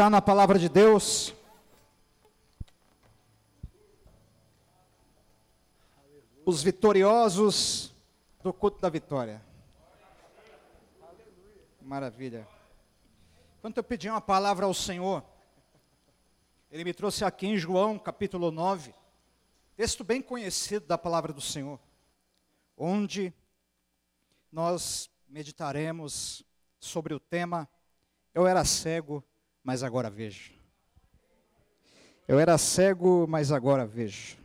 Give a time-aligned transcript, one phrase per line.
[0.00, 1.34] Está na palavra de Deus.
[6.46, 7.92] Os vitoriosos
[8.40, 9.42] do culto da vitória.
[11.82, 12.46] Maravilha.
[13.60, 15.24] Quando eu pedi uma palavra ao Senhor,
[16.70, 18.94] Ele me trouxe aqui em João capítulo 9,
[19.74, 21.80] texto bem conhecido da palavra do Senhor,
[22.76, 23.34] onde
[24.52, 26.44] nós meditaremos
[26.78, 27.68] sobre o tema
[28.32, 29.24] Eu era cego,
[29.68, 30.50] mas agora vejo.
[32.26, 34.38] Eu era cego, mas agora vejo.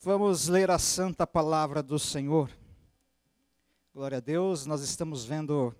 [0.00, 2.50] Vamos ler a santa palavra do Senhor.
[3.92, 5.76] Glória a Deus, nós estamos vendo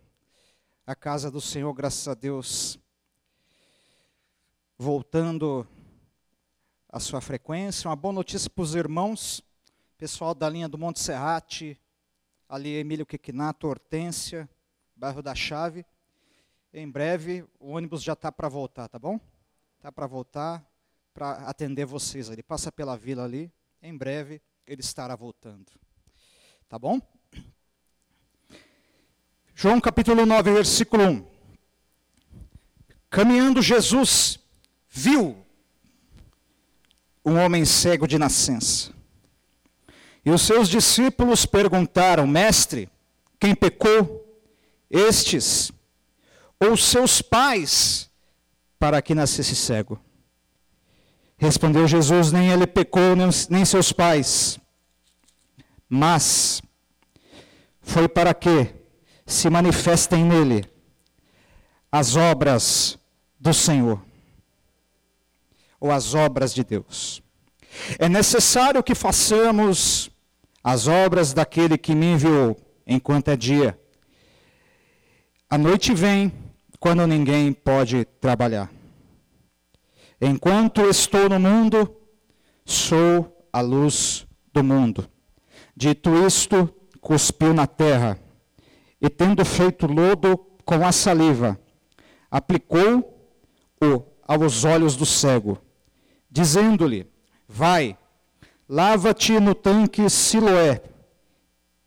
[0.86, 2.78] a casa do Senhor, graças a Deus,
[4.76, 5.66] voltando
[6.90, 7.88] à sua frequência.
[7.88, 9.42] Uma boa notícia para os irmãos,
[9.96, 11.80] pessoal da linha do Monte Serrate,
[12.46, 14.46] ali Emílio Quequinato, Hortência,
[14.98, 15.86] bairro da Chave.
[16.74, 19.18] Em breve o ônibus já está para voltar, tá bom?
[19.76, 20.64] Está para voltar
[21.14, 22.42] para atender vocês ali.
[22.42, 23.50] Passa pela vila ali.
[23.82, 25.66] Em breve ele estará voltando.
[26.68, 27.00] Tá bom?
[29.54, 31.26] João capítulo 9, versículo 1.
[33.08, 34.38] Caminhando Jesus
[34.88, 35.44] viu
[37.24, 38.92] um homem cego de nascença.
[40.24, 42.90] E os seus discípulos perguntaram: Mestre,
[43.40, 44.27] quem pecou?
[44.90, 45.70] Estes
[46.58, 48.10] ou seus pais
[48.78, 50.00] para que nascesse cego?
[51.36, 53.14] Respondeu Jesus: Nem ele pecou,
[53.48, 54.58] nem seus pais,
[55.88, 56.60] mas
[57.80, 58.74] foi para que
[59.24, 60.68] se manifestem nele
[61.92, 62.98] as obras
[63.38, 64.02] do Senhor,
[65.78, 67.22] ou as obras de Deus.
[67.98, 70.10] É necessário que façamos
[70.62, 73.78] as obras daquele que me enviou enquanto é dia.
[75.50, 76.30] A noite vem
[76.78, 78.70] quando ninguém pode trabalhar.
[80.20, 81.96] Enquanto estou no mundo,
[82.66, 85.08] sou a luz do mundo.
[85.74, 86.68] Dito isto,
[87.00, 88.20] cuspiu na terra
[89.00, 90.36] e, tendo feito lodo
[90.66, 91.58] com a saliva,
[92.30, 95.56] aplicou-o aos olhos do cego,
[96.30, 97.10] dizendo-lhe:
[97.48, 97.96] Vai,
[98.68, 100.82] lava-te no tanque Siloé,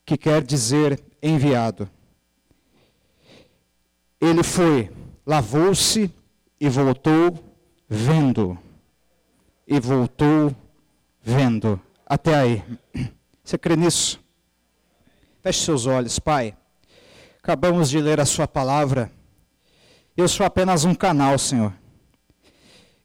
[0.03, 1.87] que quer dizer enviado.
[4.21, 4.91] Ele foi,
[5.25, 6.13] lavou-se
[6.59, 7.43] e voltou
[7.89, 8.55] vendo.
[9.67, 10.55] E voltou
[11.23, 11.81] vendo.
[12.05, 12.63] Até aí.
[13.43, 14.19] Você crê nisso?
[15.41, 16.55] Feche seus olhos, Pai.
[17.41, 19.11] Acabamos de ler a Sua palavra.
[20.15, 21.73] Eu sou apenas um canal, Senhor.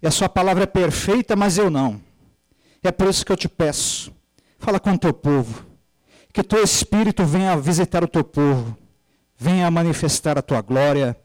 [0.02, 1.98] E a Sua palavra é perfeita, mas eu não.
[2.82, 4.14] É por isso que eu te peço.
[4.58, 5.64] Fala com o teu povo.
[6.30, 8.76] Que teu Espírito venha visitar o teu povo.
[9.38, 11.16] Venha manifestar a tua glória.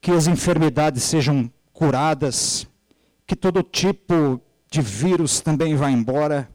[0.00, 2.66] Que as enfermidades sejam curadas
[3.26, 4.40] que todo tipo
[4.70, 6.48] de vírus também vá embora.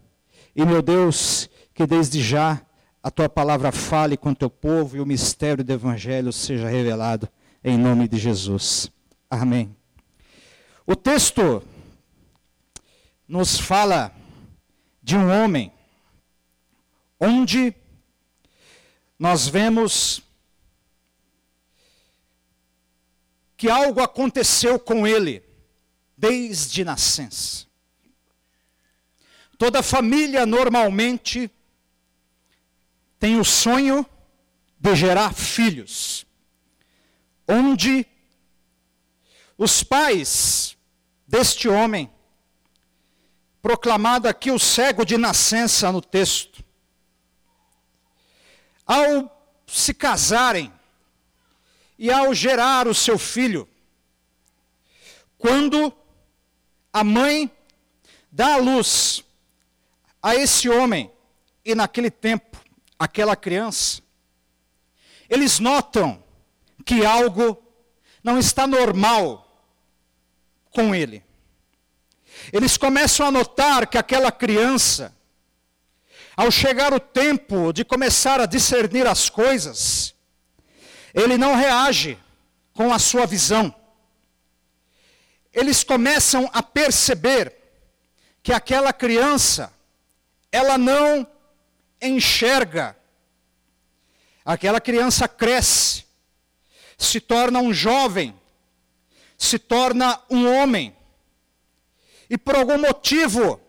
[0.56, 2.62] E, meu Deus, que desde já
[3.01, 7.29] a tua palavra fale com o teu povo e o mistério do evangelho seja revelado
[7.63, 8.91] em nome de Jesus.
[9.29, 9.75] Amém.
[10.88, 11.63] O texto
[13.28, 14.12] nos fala
[15.01, 15.72] de um homem
[17.19, 17.74] onde
[19.18, 20.22] nós vemos
[23.58, 25.44] que algo aconteceu com ele
[26.18, 27.66] desde nascença.
[29.58, 31.50] Toda família normalmente
[33.18, 34.06] tem o sonho
[34.78, 36.26] de gerar filhos,
[37.48, 38.06] onde
[39.58, 40.78] os pais
[41.26, 42.12] deste homem,
[43.62, 46.64] proclamado aqui o cego de nascença no texto,
[48.86, 49.32] ao
[49.66, 50.72] se casarem
[51.97, 53.67] e ao gerar o seu filho,
[55.38, 55.94] quando
[56.91, 57.51] a mãe
[58.31, 59.23] dá a luz
[60.22, 61.11] a esse homem
[61.63, 62.57] e naquele tempo,
[62.97, 64.01] aquela criança,
[65.29, 66.23] eles notam
[66.85, 67.61] que algo
[68.23, 69.45] não está normal
[70.71, 71.24] com ele.
[72.51, 75.15] Eles começam a notar que aquela criança,
[76.36, 80.14] ao chegar o tempo de começar a discernir as coisas,
[81.15, 82.19] ele não reage
[82.73, 83.73] com a sua visão
[85.56, 87.56] eles começam a perceber
[88.44, 89.73] que aquela criança,
[90.51, 91.25] ela não
[92.01, 92.95] enxerga.
[94.44, 96.03] Aquela criança cresce,
[96.97, 98.38] se torna um jovem,
[99.38, 100.95] se torna um homem.
[102.29, 103.59] E por algum motivo,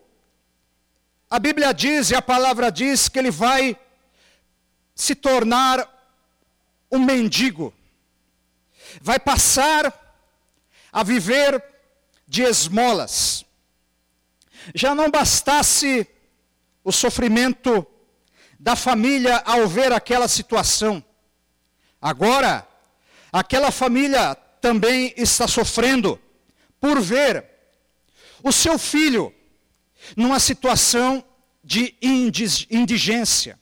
[1.29, 3.79] a Bíblia diz e a palavra diz que ele vai
[4.93, 5.96] se tornar
[6.91, 7.73] um mendigo.
[9.01, 9.93] vai passar
[10.91, 11.63] a viver
[12.27, 13.45] de esmolas.
[14.73, 16.07] Já não bastasse
[16.83, 17.85] o sofrimento
[18.59, 21.03] da família ao ver aquela situação.
[22.01, 22.67] Agora,
[23.31, 26.19] aquela família também está sofrendo
[26.79, 27.45] por ver
[28.43, 29.33] o seu filho
[30.15, 31.23] numa situação
[31.63, 33.59] de indigência.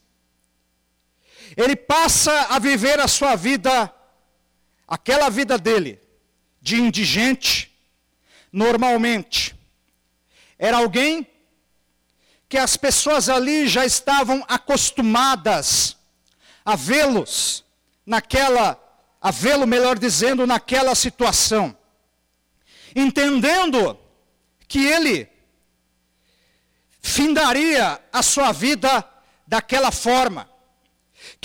[1.56, 3.94] Ele passa a viver a sua vida,
[4.88, 6.00] aquela vida dele,
[6.62, 7.74] de indigente,
[8.52, 9.56] normalmente.
[10.58, 11.28] Era alguém
[12.48, 15.98] que as pessoas ali já estavam acostumadas
[16.64, 17.64] a vê-los
[18.06, 18.80] naquela,
[19.22, 21.78] a vê-lo, melhor dizendo, naquela situação.
[22.96, 24.00] Entendendo
[24.68, 25.30] que ele
[27.02, 29.08] findaria a sua vida
[29.46, 30.50] daquela forma,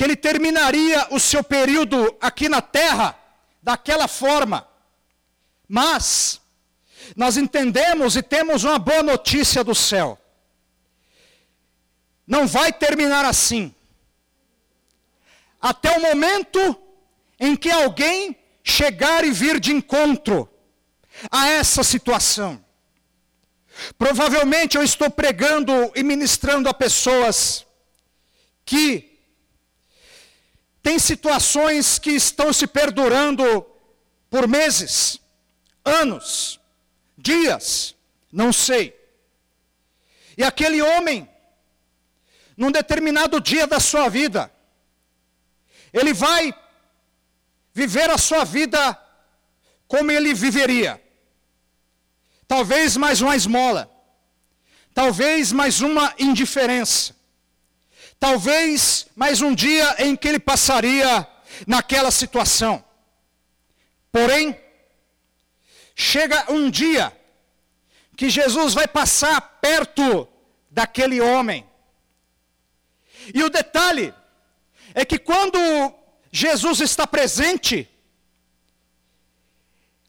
[0.00, 3.14] que ele terminaria o seu período aqui na terra
[3.62, 4.66] daquela forma.
[5.68, 6.40] Mas
[7.14, 10.18] nós entendemos e temos uma boa notícia do céu.
[12.26, 13.74] Não vai terminar assim.
[15.60, 16.74] Até o momento
[17.38, 20.48] em que alguém chegar e vir de encontro
[21.30, 22.64] a essa situação.
[23.98, 27.66] Provavelmente eu estou pregando e ministrando a pessoas
[28.64, 29.09] que
[30.82, 33.66] têm situações que estão se perdurando
[34.28, 35.20] por meses,
[35.84, 36.60] anos,
[37.16, 37.94] dias,
[38.32, 38.98] não sei.
[40.36, 41.28] E aquele homem,
[42.56, 44.50] num determinado dia da sua vida,
[45.92, 46.54] ele vai
[47.74, 48.98] viver a sua vida
[49.86, 51.02] como ele viveria.
[52.46, 53.90] Talvez mais uma esmola.
[54.94, 57.14] Talvez mais uma indiferença.
[58.20, 61.26] Talvez mais um dia em que ele passaria
[61.66, 62.84] naquela situação.
[64.12, 64.60] Porém,
[65.96, 67.16] chega um dia
[68.14, 70.28] que Jesus vai passar perto
[70.70, 71.66] daquele homem.
[73.34, 74.12] E o detalhe
[74.94, 75.58] é que quando
[76.30, 77.88] Jesus está presente,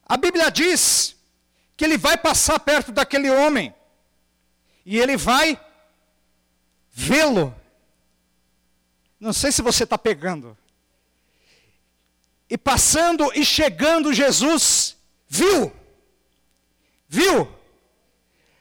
[0.05, 1.15] a Bíblia diz
[1.77, 3.73] que ele vai passar perto daquele homem
[4.85, 5.57] e ele vai
[6.91, 7.60] vê-lo.
[9.21, 10.57] Não sei se você está pegando.
[12.49, 14.97] E passando e chegando, Jesus
[15.29, 15.71] viu.
[17.07, 17.47] Viu?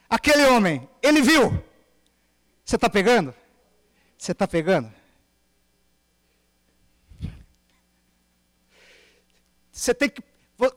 [0.07, 1.51] Aquele homem, ele viu.
[2.63, 3.33] Você está pegando?
[4.15, 4.93] Você está pegando?
[9.71, 10.21] Você tem que.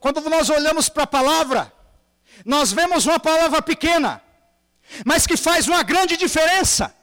[0.01, 1.71] Quando nós olhamos para a palavra,
[2.43, 4.23] nós vemos uma palavra pequena,
[5.05, 6.97] mas que faz uma grande diferença.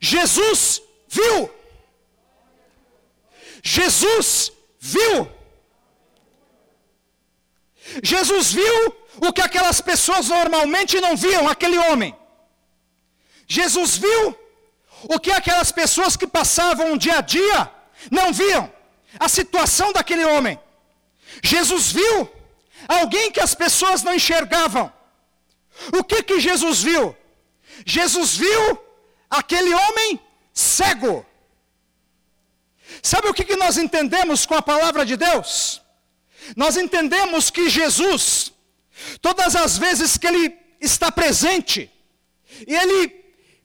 [0.00, 1.63] Jesus viu.
[3.64, 5.30] Jesus viu.
[8.02, 8.94] Jesus viu
[9.26, 12.14] o que aquelas pessoas normalmente não viam, aquele homem.
[13.46, 14.38] Jesus viu
[15.04, 17.70] o que aquelas pessoas que passavam o dia a dia
[18.10, 18.70] não viam,
[19.18, 20.58] a situação daquele homem.
[21.42, 22.30] Jesus viu
[22.86, 24.92] alguém que as pessoas não enxergavam.
[25.98, 27.16] O que que Jesus viu?
[27.84, 28.78] Jesus viu
[29.30, 30.20] aquele homem
[30.52, 31.24] cego.
[33.04, 35.82] Sabe o que, nós entendemos com a palavra de Deus?
[36.56, 38.50] Nós entendemos que Jesus,
[39.20, 41.90] todas as vezes que ele está presente,
[42.66, 43.14] e ele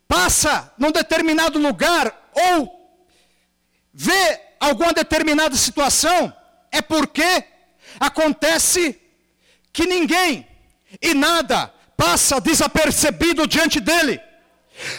[0.05, 2.99] passa num determinado lugar, ou
[3.93, 6.35] vê alguma determinada situação,
[6.69, 7.45] é porque
[7.97, 8.99] acontece
[9.71, 10.45] que ninguém
[11.01, 14.19] e nada passa desapercebido diante dele.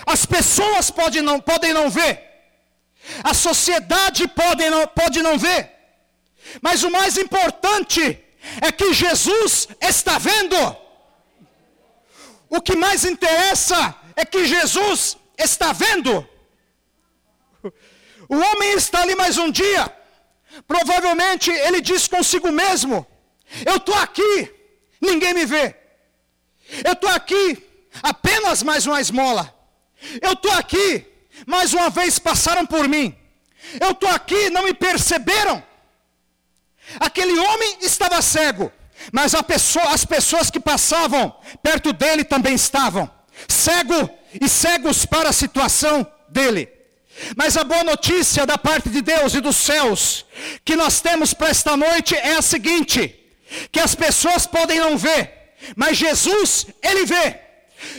[0.06, 2.29] As pessoas podem não, podem não ver,
[3.24, 5.70] a sociedade pode não, pode não ver,
[6.60, 8.18] mas o mais importante
[8.60, 10.56] é que Jesus está vendo.
[12.48, 16.26] O que mais interessa é que Jesus está vendo.
[18.28, 19.92] O homem está ali mais um dia,
[20.66, 23.06] provavelmente ele diz consigo mesmo:
[23.66, 24.52] Eu estou aqui,
[25.00, 25.76] ninguém me vê.
[26.84, 27.66] Eu estou aqui,
[28.02, 29.52] apenas mais uma esmola.
[30.22, 31.06] Eu estou aqui,
[31.46, 33.14] mais uma vez passaram por mim.
[33.80, 35.62] Eu estou aqui, não me perceberam.
[36.98, 38.72] Aquele homem estava cego,
[39.12, 43.10] mas pessoa, as pessoas que passavam perto dele também estavam
[43.48, 46.68] cego e cegos para a situação dele.
[47.36, 50.24] Mas a boa notícia da parte de Deus e dos céus
[50.64, 53.14] que nós temos para esta noite é a seguinte:
[53.70, 57.38] que as pessoas podem não ver, mas Jesus, ele vê.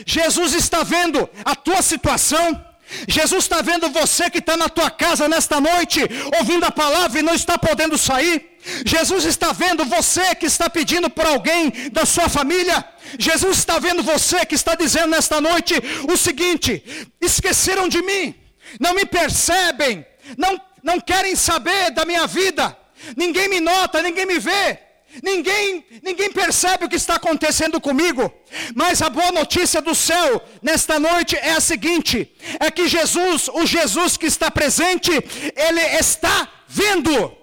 [0.06, 2.66] Jesus está vendo a tua situação,
[3.08, 6.02] Jesus está vendo você que está na tua casa nesta noite,
[6.40, 8.52] ouvindo a palavra e não está podendo sair.
[8.86, 12.86] Jesus está vendo você que está pedindo por alguém da sua família.
[13.18, 15.74] Jesus está vendo você que está dizendo nesta noite
[16.08, 16.84] o seguinte:
[17.20, 18.36] esqueceram de mim,
[18.80, 20.06] não me percebem,
[20.38, 22.78] não, não querem saber da minha vida,
[23.18, 24.91] ninguém me nota, ninguém me vê.
[25.22, 28.34] Ninguém, ninguém percebe o que está acontecendo comigo,
[28.74, 33.66] mas a boa notícia do céu nesta noite é a seguinte: é que Jesus, o
[33.66, 35.12] Jesus que está presente,
[35.56, 37.36] ele está vendo.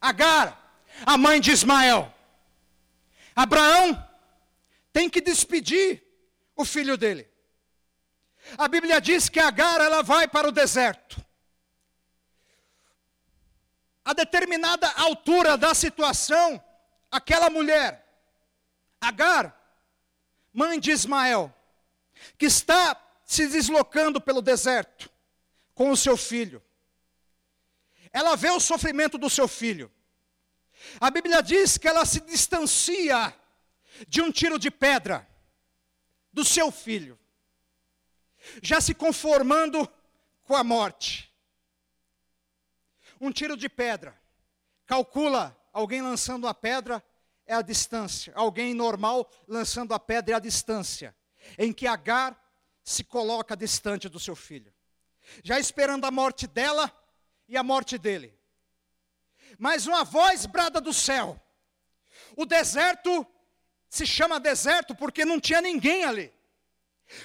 [0.00, 0.58] Agar,
[1.06, 2.12] a mãe de Ismael,
[3.36, 3.96] Abraão
[4.92, 6.02] tem que despedir
[6.56, 7.28] o filho dele.
[8.58, 11.21] A Bíblia diz que Agar ela vai para o deserto
[14.12, 16.62] a determinada altura da situação,
[17.10, 18.00] aquela mulher,
[19.00, 19.58] Agar,
[20.52, 21.52] mãe de Ismael,
[22.38, 25.10] que está se deslocando pelo deserto
[25.74, 26.62] com o seu filho.
[28.12, 29.90] Ela vê o sofrimento do seu filho.
[31.00, 33.34] A Bíblia diz que ela se distancia
[34.06, 35.26] de um tiro de pedra
[36.32, 37.18] do seu filho,
[38.62, 39.88] já se conformando
[40.44, 41.31] com a morte
[43.22, 44.20] um tiro de pedra.
[44.84, 47.02] Calcula alguém lançando a pedra
[47.46, 48.32] é a distância.
[48.34, 51.16] Alguém normal lançando a pedra é a distância.
[51.56, 52.36] Em que Agar
[52.82, 54.74] se coloca distante do seu filho.
[55.44, 56.92] Já esperando a morte dela
[57.48, 58.36] e a morte dele.
[59.56, 61.40] Mas uma voz brada do céu.
[62.36, 63.24] O deserto
[63.88, 66.34] se chama deserto porque não tinha ninguém ali.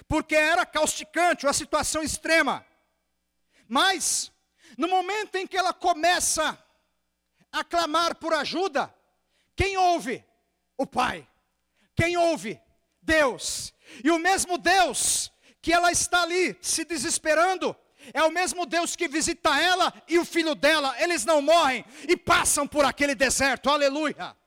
[0.08, 2.64] Porque era causticante, uma situação extrema.
[3.68, 4.32] Mas
[4.78, 6.58] no momento em que ela começa
[7.52, 8.94] a clamar por ajuda,
[9.56, 10.24] quem ouve?
[10.78, 11.28] O Pai.
[11.96, 12.62] Quem ouve?
[13.02, 13.74] Deus.
[14.04, 15.32] E o mesmo Deus
[15.62, 17.76] que ela está ali se desesperando,
[18.14, 22.16] é o mesmo Deus que visita ela e o filho dela, eles não morrem e
[22.16, 24.38] passam por aquele deserto, aleluia.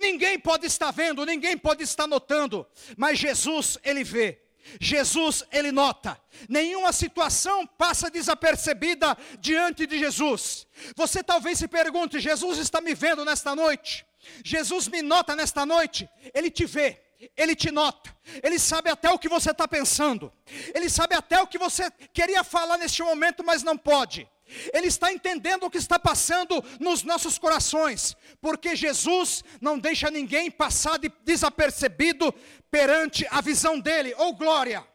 [0.00, 4.43] Ninguém pode estar vendo, ninguém pode estar notando, mas Jesus, ele vê.
[4.80, 10.66] Jesus, ele nota, nenhuma situação passa desapercebida diante de Jesus.
[10.96, 14.06] Você talvez se pergunte: Jesus está me vendo nesta noite?
[14.44, 16.08] Jesus me nota nesta noite?
[16.32, 17.00] Ele te vê,
[17.36, 20.32] ele te nota, ele sabe até o que você está pensando,
[20.74, 24.28] ele sabe até o que você queria falar neste momento, mas não pode.
[24.72, 30.50] Ele está entendendo o que está passando nos nossos corações, porque Jesus não deixa ninguém
[30.50, 32.32] passar de desapercebido
[32.70, 34.86] perante a visão dele, ou oh, glória.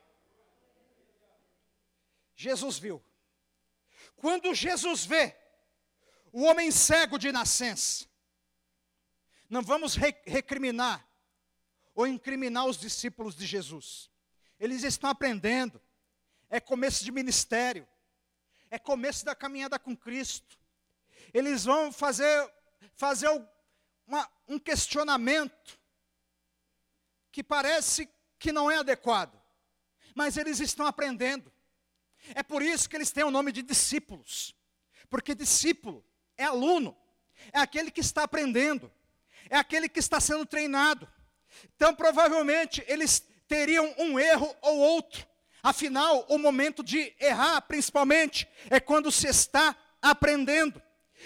[2.36, 3.04] Jesus viu.
[4.16, 5.36] Quando Jesus vê
[6.32, 8.06] o homem cego de nascença,
[9.50, 11.06] não vamos recriminar
[11.96, 14.10] ou incriminar os discípulos de Jesus.
[14.60, 15.82] Eles estão aprendendo,
[16.50, 17.88] é começo de ministério
[18.70, 20.58] é começo da caminhada com Cristo.
[21.34, 22.52] Eles vão fazer,
[22.96, 23.30] fazer
[24.08, 25.80] uma, um questionamento
[27.32, 29.40] que parece que não é adequado,
[30.16, 31.52] mas eles estão aprendendo.
[32.36, 34.56] É por isso que eles têm o nome de discípulos,
[35.10, 36.04] porque discípulo
[36.38, 36.98] é aluno,
[37.52, 38.92] é aquele que está aprendendo,
[39.50, 41.08] é aquele que está sendo treinado.
[41.76, 45.26] Então, provavelmente, eles teriam um erro ou outro,
[45.62, 50.82] Afinal, o momento de errar, principalmente, é quando se está aprendendo.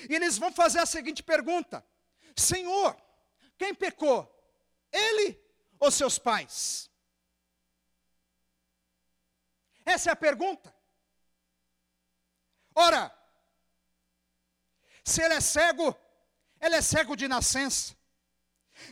[0.09, 1.85] E eles vão fazer a seguinte pergunta:
[2.35, 2.95] Senhor,
[3.57, 4.29] quem pecou?
[4.91, 5.39] Ele
[5.79, 6.89] ou seus pais?
[9.85, 10.73] Essa é a pergunta.
[12.73, 13.13] Ora,
[15.03, 15.95] se ele é cego,
[16.59, 17.95] ele é cego de nascença.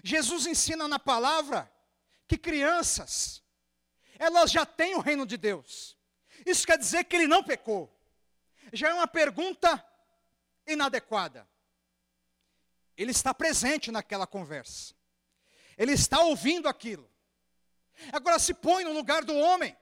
[0.04, 1.72] Jesus ensina na palavra
[2.28, 3.42] que crianças
[4.22, 5.98] elas já têm o reino de Deus.
[6.46, 7.92] Isso quer dizer que ele não pecou.
[8.72, 9.84] Já é uma pergunta
[10.68, 11.50] inadequada.
[12.96, 14.94] Ele está presente naquela conversa.
[15.76, 17.10] Ele está ouvindo aquilo.
[18.14, 19.76] Agora se põe no lugar do homem.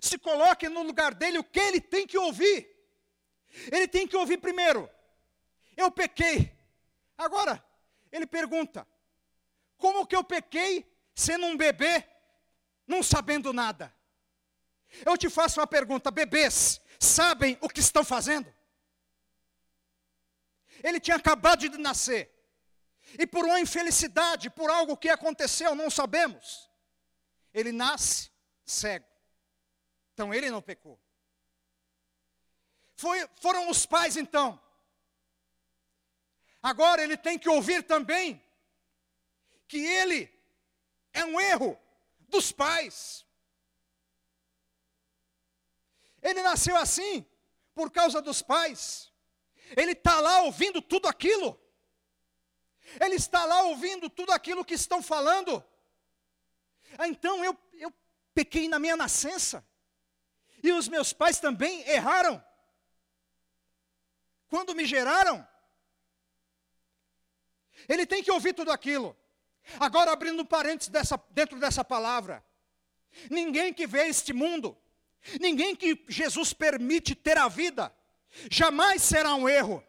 [0.00, 2.66] Se coloque no lugar dele o que ele tem que ouvir.
[3.70, 4.90] Ele tem que ouvir primeiro.
[5.76, 6.50] Eu pequei.
[7.18, 7.62] Agora,
[8.10, 8.88] ele pergunta:
[9.76, 12.15] Como que eu pequei sendo um bebê
[12.86, 13.94] não sabendo nada.
[15.04, 18.54] Eu te faço uma pergunta: bebês sabem o que estão fazendo?
[20.82, 22.30] Ele tinha acabado de nascer,
[23.18, 26.70] e por uma infelicidade, por algo que aconteceu, não sabemos,
[27.52, 28.30] ele nasce
[28.64, 29.06] cego.
[30.12, 31.00] Então ele não pecou.
[32.94, 34.60] Foi, foram os pais então.
[36.62, 38.42] Agora ele tem que ouvir também
[39.68, 40.32] que ele
[41.12, 41.78] é um erro
[42.36, 43.26] dos pais.
[46.22, 47.26] Ele nasceu assim,
[47.74, 49.12] por causa dos pais.
[49.76, 51.58] Ele está lá ouvindo tudo aquilo.
[53.00, 55.64] Ele está lá ouvindo tudo aquilo que estão falando.
[56.98, 57.92] Ah, então eu, eu
[58.34, 59.66] pequei na minha nascença.
[60.62, 62.42] E os meus pais também erraram.
[64.48, 65.46] Quando me geraram.
[67.88, 69.16] Ele tem que ouvir tudo aquilo.
[69.80, 72.44] Agora, abrindo parênteses dessa, dentro dessa palavra.
[73.30, 74.76] Ninguém que vê este mundo,
[75.40, 77.92] ninguém que Jesus permite ter a vida,
[78.50, 79.82] jamais será um erro.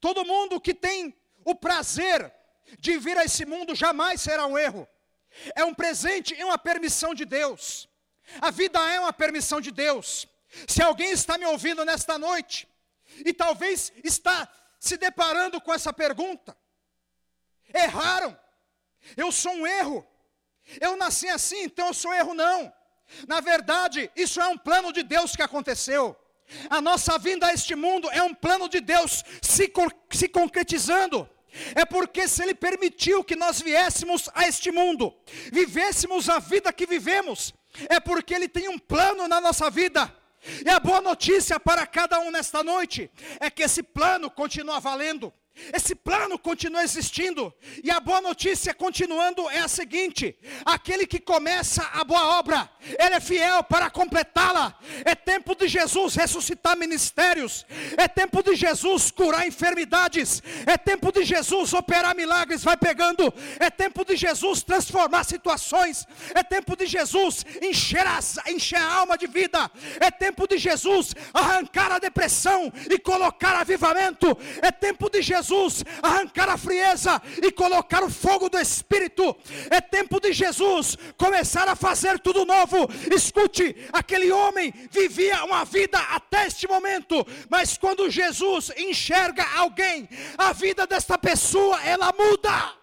[0.00, 2.32] Todo mundo que tem o prazer
[2.78, 4.88] de vir a esse mundo jamais será um erro.
[5.54, 7.88] É um presente e uma permissão de Deus.
[8.40, 10.26] A vida é uma permissão de Deus.
[10.68, 12.68] Se alguém está me ouvindo nesta noite
[13.24, 16.56] e talvez está se deparando com essa pergunta,
[17.74, 18.38] erraram.
[19.16, 20.06] Eu sou um erro.
[20.80, 22.72] Eu nasci assim, então eu sou erro não.
[23.26, 26.16] Na verdade, isso é um plano de Deus que aconteceu.
[26.68, 29.72] A nossa vinda a este mundo é um plano de Deus se,
[30.10, 31.28] se concretizando.
[31.74, 35.14] É porque se Ele permitiu que nós viéssemos a este mundo,
[35.52, 37.52] vivêssemos a vida que vivemos,
[37.88, 40.14] é porque Ele tem um plano na nossa vida.
[40.64, 45.32] E a boa notícia para cada um nesta noite é que esse plano continua valendo.
[45.72, 47.52] Esse plano continua existindo,
[47.84, 53.14] e a boa notícia continuando é a seguinte: aquele que começa a boa obra, ele
[53.14, 54.74] é fiel para completá-la.
[55.04, 57.66] É tempo de Jesus ressuscitar ministérios,
[57.98, 62.64] é tempo de Jesus curar enfermidades, é tempo de Jesus operar milagres.
[62.64, 68.18] Vai pegando, é tempo de Jesus transformar situações, é tempo de Jesus encher a,
[68.50, 74.36] encher a alma de vida, é tempo de Jesus arrancar a depressão e colocar avivamento,
[74.62, 79.36] é tempo de Jesus Jesus arrancar a frieza e colocar o fogo do Espírito.
[79.68, 82.88] É tempo de Jesus começar a fazer tudo novo.
[83.10, 90.08] Escute, aquele homem vivia uma vida até este momento, mas quando Jesus enxerga alguém,
[90.38, 92.81] a vida desta pessoa ela muda.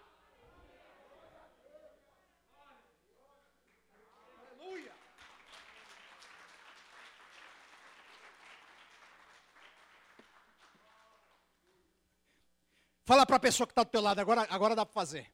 [13.10, 15.34] Fala para a pessoa que está do teu lado, agora, agora dá para fazer.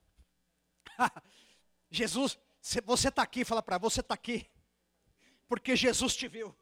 [1.92, 2.40] Jesus,
[2.86, 4.50] você está aqui, fala para você está aqui,
[5.46, 6.56] porque Jesus te viu.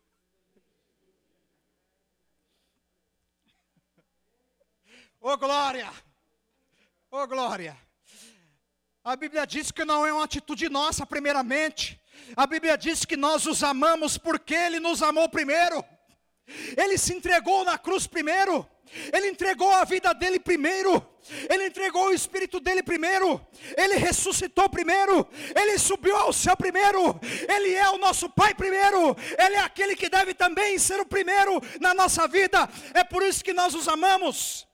[5.22, 5.94] Ô oh, glória!
[7.12, 7.78] Ô oh, glória!
[9.04, 12.02] A Bíblia diz que não é uma atitude nossa, primeiramente.
[12.36, 15.86] A Bíblia diz que nós os amamos porque Ele nos amou primeiro.
[16.78, 18.68] Ele se entregou na cruz primeiro.
[19.12, 21.04] Ele entregou a vida dele primeiro,
[21.50, 23.42] ele entregou o espírito dele primeiro,
[23.76, 29.56] ele ressuscitou primeiro, ele subiu ao céu primeiro, ele é o nosso Pai primeiro, ele
[29.56, 32.70] é aquele que deve também ser o primeiro na nossa vida.
[32.94, 34.68] É por isso que nós os amamos,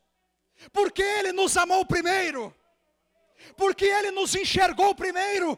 [0.74, 2.54] porque ele nos amou primeiro,
[3.56, 5.58] porque ele nos enxergou primeiro.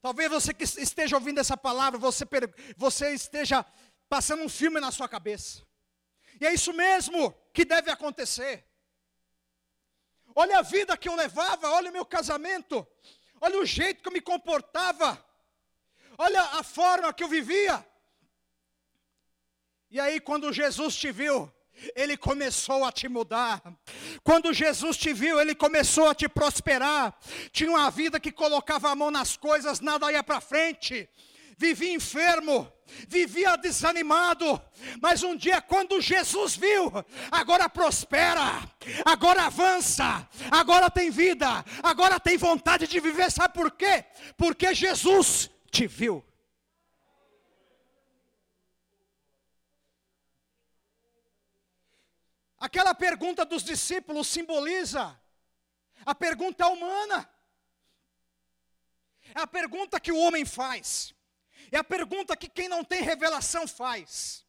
[0.00, 2.24] Talvez você que esteja ouvindo essa palavra, você,
[2.76, 3.64] você esteja
[4.08, 5.66] passando um filme na sua cabeça.
[6.40, 8.64] E é isso mesmo que deve acontecer.
[10.34, 12.86] Olha a vida que eu levava, olha o meu casamento,
[13.40, 15.22] olha o jeito que eu me comportava,
[16.16, 17.84] olha a forma que eu vivia.
[19.90, 21.52] E aí, quando Jesus te viu,
[21.94, 23.62] ele começou a te mudar.
[24.22, 27.14] Quando Jesus te viu, ele começou a te prosperar.
[27.52, 31.08] Tinha uma vida que colocava a mão nas coisas, nada ia para frente.
[31.60, 32.72] Vivia enfermo,
[33.08, 34.62] vivia desanimado,
[35.02, 36.92] mas um dia, quando Jesus viu,
[37.32, 38.62] agora prospera,
[39.04, 44.04] agora avança, agora tem vida, agora tem vontade de viver, sabe por quê?
[44.36, 46.24] Porque Jesus te viu.
[52.58, 55.18] Aquela pergunta dos discípulos simboliza
[56.04, 57.28] a pergunta humana.
[59.34, 61.14] É a pergunta que o homem faz.
[61.70, 64.44] É a pergunta que quem não tem revelação faz.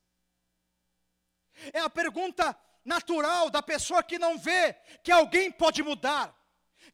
[1.73, 6.35] É a pergunta natural da pessoa que não vê que alguém pode mudar,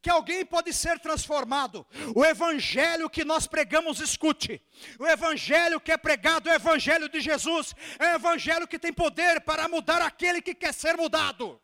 [0.06, 1.84] que alguém pode ser transformado.
[2.16, 4.62] O evangelho que nós pregamos, escute.
[5.00, 8.94] O evangelho que é pregado é o evangelho de Jesus, é o evangelho que tem
[8.94, 11.60] poder para mudar aquele que quer ser mudado.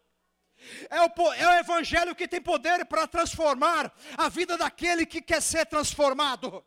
[0.89, 5.39] É o, é o evangelho que tem poder para transformar a vida daquele que quer
[5.39, 6.65] ser transformado.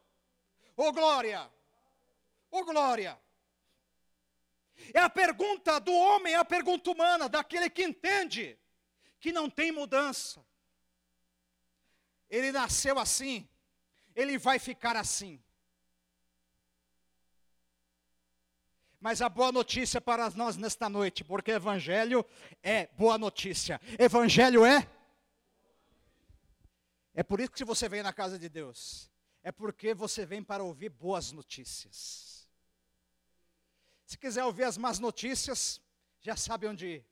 [0.77, 1.51] Oh glória!
[2.53, 3.19] Oh glória!
[4.95, 8.57] É a pergunta do homem, é a pergunta humana, daquele que entende
[9.19, 10.41] que não tem mudança.
[12.35, 13.49] Ele nasceu assim,
[14.13, 15.41] ele vai ficar assim.
[18.99, 22.27] Mas a boa notícia para nós nesta noite, porque Evangelho
[22.61, 23.81] é boa notícia.
[23.97, 24.91] Evangelho é.
[27.15, 29.09] É por isso que você vem na casa de Deus,
[29.45, 32.49] é porque você vem para ouvir boas notícias.
[34.05, 35.81] Se quiser ouvir as más notícias,
[36.21, 37.07] já sabe onde ir.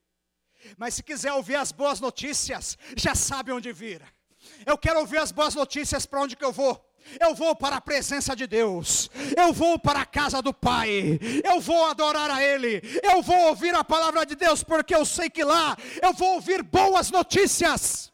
[0.77, 4.03] Mas se quiser ouvir as boas notícias, já sabe onde vir.
[4.65, 6.83] Eu quero ouvir as boas notícias para onde que eu vou.
[7.19, 9.09] Eu vou para a presença de Deus.
[9.37, 11.19] Eu vou para a casa do Pai.
[11.43, 12.81] Eu vou adorar a Ele.
[13.03, 16.63] Eu vou ouvir a palavra de Deus, porque eu sei que lá eu vou ouvir
[16.63, 18.13] boas notícias.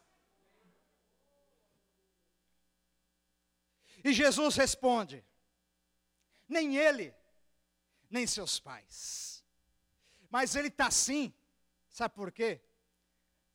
[4.02, 5.24] E Jesus responde:
[6.48, 7.14] nem ele,
[8.10, 9.44] nem seus pais.
[10.28, 11.32] Mas ele está assim,
[11.88, 12.62] sabe por quê?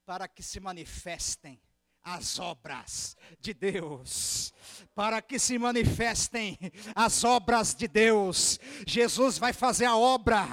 [0.06, 1.62] Para que se manifestem
[2.06, 4.54] as obras de Deus,
[4.94, 6.56] para que se manifestem
[6.96, 8.60] as obras de Deus.
[8.86, 10.48] Jesus vai fazer a obra,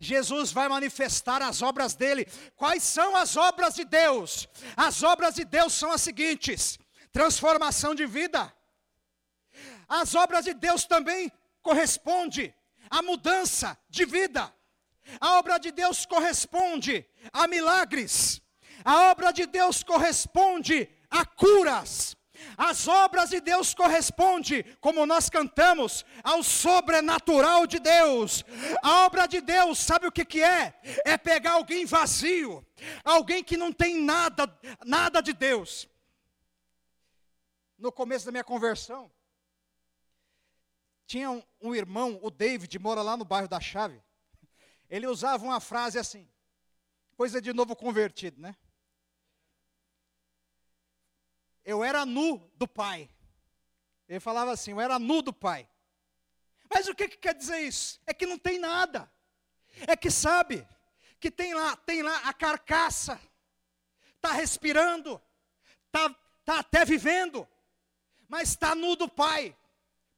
[0.00, 2.26] Jesus vai manifestar as obras dele.
[2.56, 4.48] Quais são as obras de Deus?
[4.74, 6.78] As obras de Deus são as seguintes:
[7.12, 8.50] transformação de vida.
[9.86, 11.30] As obras de Deus também
[11.62, 12.54] corresponde
[12.90, 14.52] à mudança de vida.
[15.20, 18.40] A obra de Deus corresponde a milagres.
[18.84, 22.14] A obra de Deus corresponde a curas.
[22.56, 28.44] As obras de Deus correspondem, como nós cantamos, ao sobrenatural de Deus.
[28.82, 30.78] A obra de Deus, sabe o que, que é?
[31.04, 32.66] É pegar alguém vazio,
[33.04, 34.52] alguém que não tem nada,
[34.84, 35.88] nada de Deus.
[37.78, 39.10] No começo da minha conversão,
[41.06, 44.02] tinha um, um irmão, o David, mora lá no bairro da Chave.
[44.88, 46.28] Ele usava uma frase assim,
[47.16, 48.56] coisa de novo convertido, né?
[51.64, 53.10] Eu era nu do pai.
[54.08, 55.68] Ele falava assim, eu era nu do pai.
[56.68, 58.00] Mas o que, que quer dizer isso?
[58.06, 59.10] É que não tem nada.
[59.86, 60.66] É que sabe
[61.18, 63.18] que tem lá, tem lá a carcaça,
[64.16, 65.20] está respirando,
[65.86, 67.48] está tá até vivendo,
[68.28, 69.56] mas está nu do pai.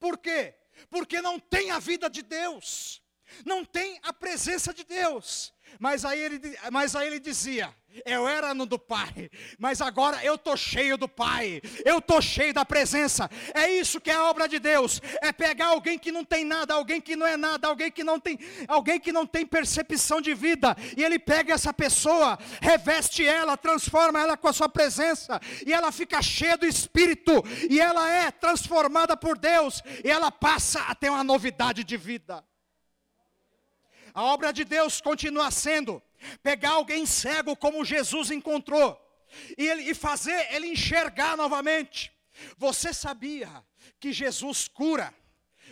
[0.01, 0.55] Por quê?
[0.91, 3.01] Porque não tem a vida de Deus,
[3.45, 5.55] não tem a presença de Deus.
[5.79, 7.75] Mas aí ele, mas aí ele dizia:
[8.05, 12.53] Eu era no do Pai, mas agora eu estou cheio do Pai, eu estou cheio
[12.55, 13.31] da presença.
[13.55, 16.75] É isso que é a obra de Deus: é pegar alguém que não tem nada,
[16.75, 20.35] alguém que não é nada, alguém que não tem, alguém que não tem percepção de
[20.35, 25.73] vida, e ele pega essa pessoa, reveste ela, transforma ela com a sua presença, e
[25.73, 27.33] ela fica cheia do Espírito,
[27.69, 32.45] e ela é transformada por Deus, e ela passa a ter uma novidade de vida.
[34.17, 36.03] A obra de Deus continua sendo
[36.43, 38.99] pegar alguém cego como Jesus encontrou
[39.59, 42.11] e, ele, e fazer ele enxergar novamente.
[42.57, 43.63] Você sabia
[44.01, 45.13] que Jesus cura?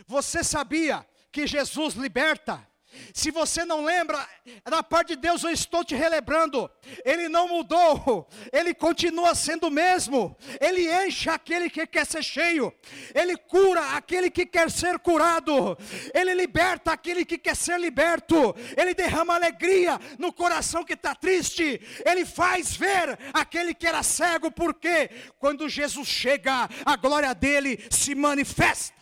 [0.07, 2.69] Você sabia que Jesus liberta?
[3.15, 4.29] Se você não lembra,
[4.69, 6.69] da parte de Deus eu estou te relembrando.
[7.05, 10.37] Ele não mudou, ele continua sendo o mesmo.
[10.61, 12.75] Ele enche aquele que quer ser cheio,
[13.15, 15.79] ele cura aquele que quer ser curado,
[16.13, 21.81] ele liberta aquele que quer ser liberto, ele derrama alegria no coração que está triste,
[22.05, 28.13] ele faz ver aquele que era cego, porque quando Jesus chega, a glória dele se
[28.13, 28.93] manifesta.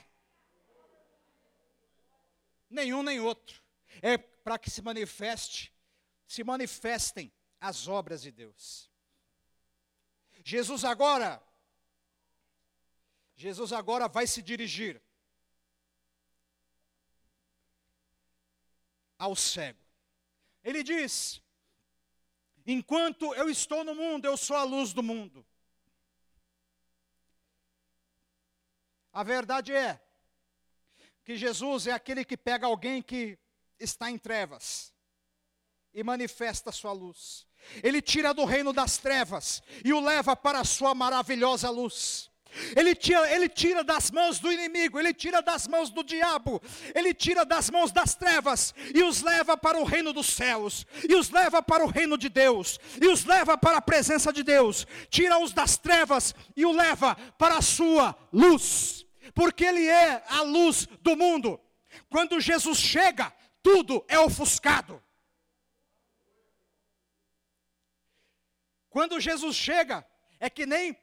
[2.69, 3.62] Nenhum nem outro
[4.03, 5.73] é para que se manifeste,
[6.27, 8.91] se manifestem as obras de Deus.
[10.45, 11.41] Jesus agora,
[13.37, 15.01] Jesus agora vai se dirigir
[19.17, 19.81] ao cego.
[20.65, 21.41] Ele diz:
[22.67, 25.47] Enquanto eu estou no mundo, eu sou a luz do mundo.
[29.13, 30.01] A verdade é
[31.23, 33.39] que Jesus é aquele que pega alguém que
[33.83, 34.93] está em trevas
[35.93, 37.47] e manifesta a sua luz.
[37.83, 42.31] Ele tira do reino das trevas e o leva para a sua maravilhosa luz.
[42.77, 46.61] Ele tira, ele tira das mãos do inimigo, ele tira das mãos do diabo,
[46.95, 51.15] ele tira das mãos das trevas e os leva para o reino dos céus, e
[51.15, 54.87] os leva para o reino de Deus, e os leva para a presença de Deus,
[55.09, 60.87] tira-os das trevas e o leva para a sua luz, porque ele é a luz
[61.01, 61.59] do mundo.
[62.11, 65.03] Quando Jesus chega, tudo é ofuscado.
[68.91, 70.07] Quando Jesus chega,
[70.39, 70.97] é que nem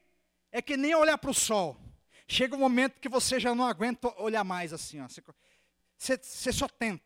[0.52, 1.80] é que nem olhar para o sol.
[2.28, 5.08] Chega um momento que você já não aguenta olhar mais assim, ó.
[5.08, 7.04] Você, você só tenta.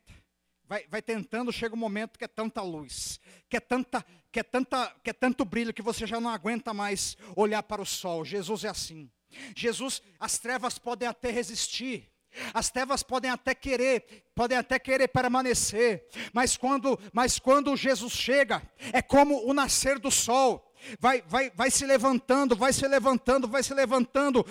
[0.65, 4.43] Vai, vai, tentando, chega um momento que é tanta luz, que é, tanta, que, é
[4.43, 8.23] tanta, que é tanto brilho que você já não aguenta mais olhar para o sol.
[8.23, 9.09] Jesus é assim.
[9.55, 12.09] Jesus, as trevas podem até resistir,
[12.53, 18.61] As trevas podem até querer, podem até querer permanecer, mas quando, mas quando Jesus chega,
[18.91, 20.69] é como o nascer do sol.
[20.99, 24.45] Vai, vai, vai se levantando, vai se levantando, vai se levantando,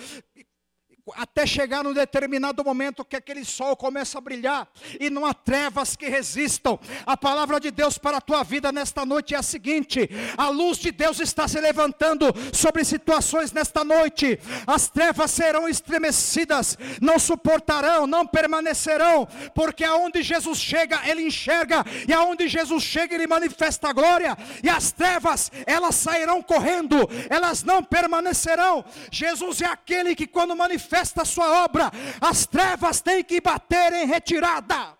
[1.17, 4.69] até chegar num determinado momento que aquele sol começa a brilhar
[5.01, 6.79] e não há trevas que resistam.
[7.05, 10.79] A palavra de Deus para a tua vida nesta noite é a seguinte: a luz
[10.79, 14.39] de Deus está se levantando sobre situações nesta noite.
[14.65, 22.13] As trevas serão estremecidas, não suportarão, não permanecerão, porque aonde Jesus chega, ele enxerga, e
[22.13, 26.97] aonde Jesus chega, ele manifesta a glória, e as trevas, elas sairão correndo,
[27.29, 28.85] elas não permanecerão.
[29.11, 33.93] Jesus é aquele que quando manifesta manifesta a sua obra, as trevas têm que bater
[33.95, 34.97] em retirada.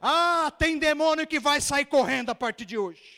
[0.00, 3.17] Ah, tem demônio que vai sair correndo a partir de hoje.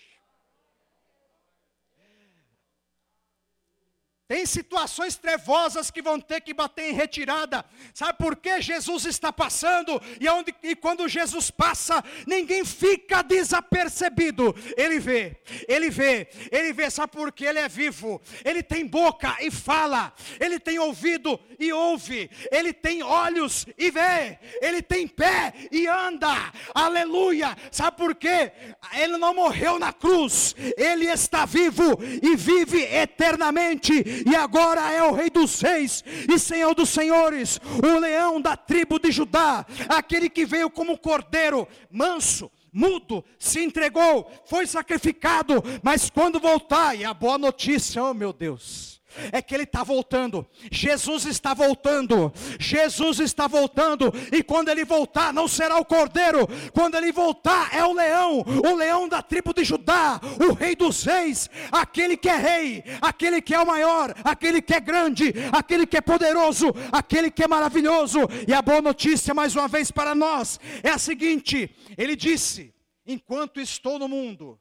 [4.31, 7.65] Tem situações trevosas que vão ter que bater em retirada.
[7.93, 10.01] Sabe por que Jesus está passando?
[10.21, 14.55] E, onde, e quando Jesus passa, ninguém fica desapercebido.
[14.77, 16.89] Ele vê, ele vê, ele vê.
[16.91, 18.23] Sabe por que ele é vivo?
[18.45, 20.13] Ele tem boca e fala.
[20.39, 22.31] Ele tem ouvido e ouve.
[22.53, 24.39] Ele tem olhos e vê.
[24.63, 26.53] Ele tem pé e anda.
[26.73, 27.59] Aleluia.
[27.73, 28.53] Sabe por quê?
[28.93, 30.55] Ele não morreu na cruz.
[30.77, 36.75] Ele está vivo e vive eternamente e agora é o Rei dos Reis e Senhor
[36.75, 43.25] dos Senhores, o leão da tribo de Judá, aquele que veio como cordeiro, manso, mudo,
[43.39, 49.00] se entregou, foi sacrificado, mas quando voltar, e a boa notícia, oh meu Deus
[49.33, 50.47] é que ele está voltando.
[50.71, 52.33] Jesus está voltando.
[52.59, 54.13] Jesus está voltando.
[54.33, 56.47] E quando ele voltar, não será o cordeiro.
[56.73, 58.45] Quando ele voltar, é o leão.
[58.65, 60.21] O leão da tribo de Judá.
[60.49, 61.49] O rei dos reis.
[61.71, 62.85] Aquele que é rei.
[63.01, 64.15] Aquele que é o maior.
[64.25, 65.33] Aquele que é grande.
[65.53, 66.67] Aquele que é poderoso.
[66.93, 68.21] Aquele que é maravilhoso.
[68.47, 72.75] E a boa notícia, mais uma vez, para nós é a seguinte: Ele disse:
[73.07, 74.61] Enquanto estou no mundo,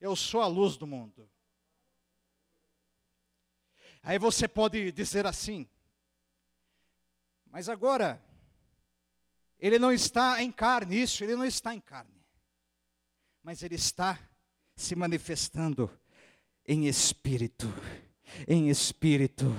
[0.00, 1.27] eu sou a luz do mundo.
[4.08, 5.68] Aí você pode dizer assim,
[7.50, 8.18] mas agora,
[9.60, 12.24] ele não está em carne, isso, ele não está em carne,
[13.42, 14.18] mas ele está
[14.74, 15.90] se manifestando
[16.66, 17.70] em espírito,
[18.48, 19.54] em espírito,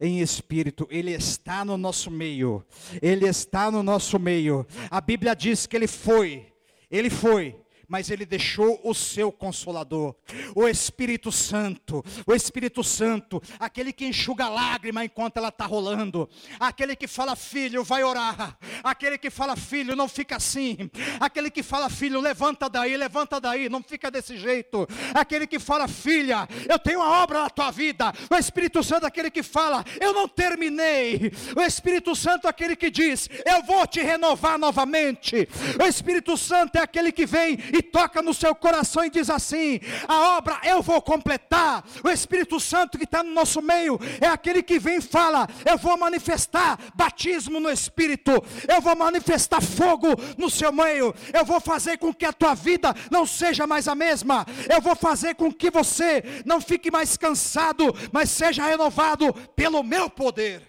[0.00, 2.64] em espírito, Ele está no nosso meio,
[3.02, 4.66] Ele está no nosso meio.
[4.90, 6.50] A Bíblia diz que Ele foi,
[6.90, 7.59] Ele foi
[7.90, 10.14] mas ele deixou o seu consolador,
[10.54, 16.30] o Espírito Santo, o Espírito Santo, aquele que enxuga a lágrima enquanto ela está rolando,
[16.60, 21.64] aquele que fala, filho, vai orar, aquele que fala, filho, não fica assim, aquele que
[21.64, 26.78] fala, filho, levanta daí, levanta daí, não fica desse jeito, aquele que fala, filha, eu
[26.78, 31.32] tenho uma obra na tua vida, o Espírito Santo, aquele que fala, eu não terminei,
[31.56, 35.48] o Espírito Santo, aquele que diz, eu vou te renovar novamente,
[35.82, 39.80] o Espírito Santo é aquele que vem e toca no seu coração e diz assim:
[40.06, 41.84] a obra eu vou completar.
[42.04, 45.78] O Espírito Santo que está no nosso meio é aquele que vem e fala: eu
[45.78, 48.32] vou manifestar batismo no Espírito,
[48.68, 52.94] eu vou manifestar fogo no seu meio, eu vou fazer com que a tua vida
[53.10, 57.84] não seja mais a mesma, eu vou fazer com que você não fique mais cansado,
[58.12, 60.68] mas seja renovado pelo meu poder.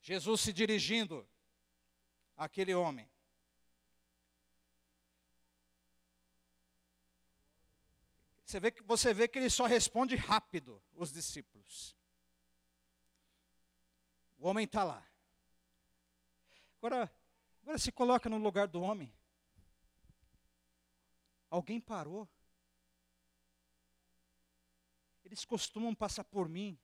[0.00, 1.26] Jesus se dirigindo
[2.36, 3.08] àquele homem.
[8.54, 11.96] Você vê, que, você vê que ele só responde rápido, os discípulos.
[14.38, 15.04] O homem está lá.
[16.78, 17.12] Agora,
[17.62, 19.12] agora se coloca no lugar do homem.
[21.50, 22.28] Alguém parou.
[25.24, 26.78] Eles costumam passar por mim,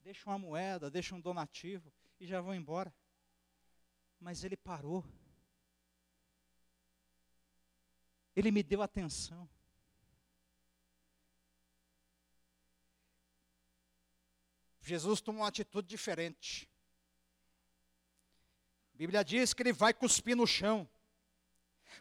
[0.00, 2.94] deixam uma moeda, deixam um donativo e já vão embora.
[4.18, 5.04] Mas ele parou.
[8.34, 9.46] Ele me deu atenção.
[14.84, 16.68] Jesus toma uma atitude diferente.
[18.94, 20.88] A Bíblia diz que ele vai cuspir no chão.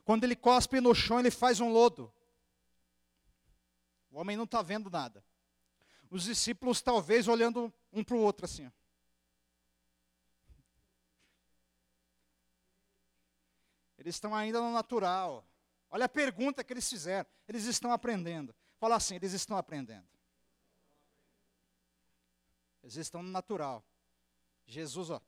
[0.03, 2.13] Quando ele cospe no chão, ele faz um lodo.
[4.11, 5.23] O homem não está vendo nada.
[6.09, 8.71] Os discípulos, talvez, olhando um para o outro assim.
[13.97, 15.47] Eles estão ainda no natural.
[15.89, 17.27] Olha a pergunta que eles fizeram.
[17.47, 18.53] Eles estão aprendendo.
[18.77, 20.05] Fala assim: eles estão aprendendo.
[22.83, 23.83] Eles estão no natural.
[24.67, 25.21] Jesus, ó.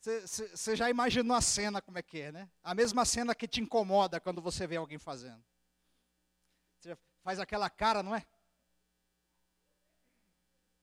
[0.00, 2.48] Você já imaginou a cena como é que é, né?
[2.62, 5.42] A mesma cena que te incomoda quando você vê alguém fazendo.
[6.78, 8.24] Você faz aquela cara, não é?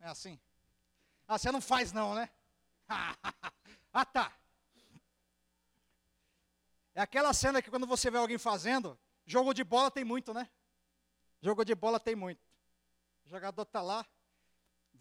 [0.01, 0.37] É assim.
[1.25, 2.29] Ah, você não faz não, né?
[3.93, 4.33] ah, tá.
[6.93, 10.49] É aquela cena que quando você vê alguém fazendo, jogo de bola tem muito, né?
[11.41, 12.45] Jogo de bola tem muito.
[13.25, 14.05] O jogador tá lá,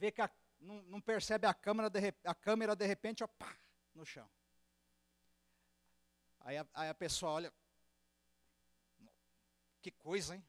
[0.03, 3.57] vê que a, não, não, percebe a câmera, de, a câmera de repente, ó, pá,
[3.95, 4.29] no chão.
[6.41, 7.53] Aí a, aí a pessoa olha,
[9.81, 10.45] que coisa, hein?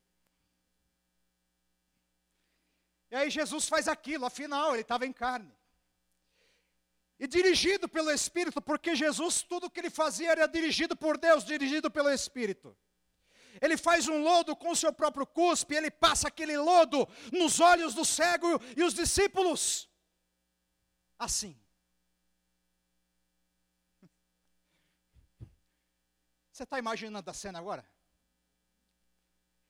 [3.12, 5.56] E aí Jesus faz aquilo, afinal, ele estava em carne.
[7.20, 11.92] E dirigido pelo Espírito, porque Jesus, tudo que ele fazia era dirigido por Deus, dirigido
[11.92, 12.76] pelo Espírito.
[13.62, 17.94] Ele faz um lodo com o seu próprio cuspe, ele passa aquele lodo nos olhos
[17.94, 19.90] do cego e os discípulos.
[21.18, 21.60] Assim.
[26.52, 27.86] Você está imaginando a cena agora?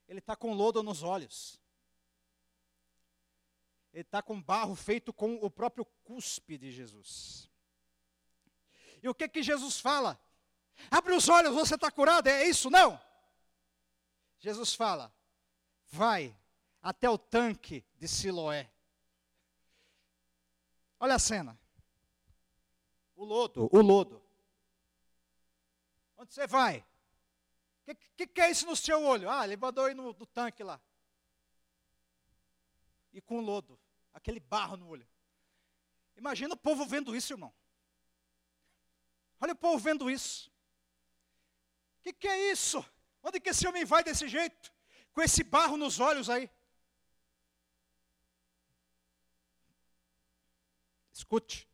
[0.07, 1.63] Ele está com lodo nos olhos
[3.93, 7.47] ele está com barro feito com o próprio cuspe de Jesus.
[9.03, 10.19] E o que que Jesus fala?
[10.89, 12.71] Abre os olhos, você está curado, é isso?
[12.71, 12.99] Não.
[14.43, 15.09] Jesus fala,
[15.87, 16.37] vai
[16.81, 18.69] até o tanque de Siloé.
[20.99, 21.57] Olha a cena.
[23.15, 24.21] O lodo, o lodo.
[26.17, 26.79] Onde você vai?
[26.79, 29.29] O que, que, que, é isso no seu olho?
[29.29, 30.77] Ah, ele mandou ir no, no tanque lá.
[33.13, 33.79] E com lodo
[34.13, 35.07] aquele barro no olho.
[36.17, 37.53] Imagina o povo vendo isso, irmão.
[39.39, 40.49] Olha o povo vendo isso.
[41.99, 42.85] O que, que é isso?
[43.23, 44.71] Onde que esse homem vai desse jeito?
[45.13, 46.49] Com esse barro nos olhos aí.
[51.11, 51.67] Escute.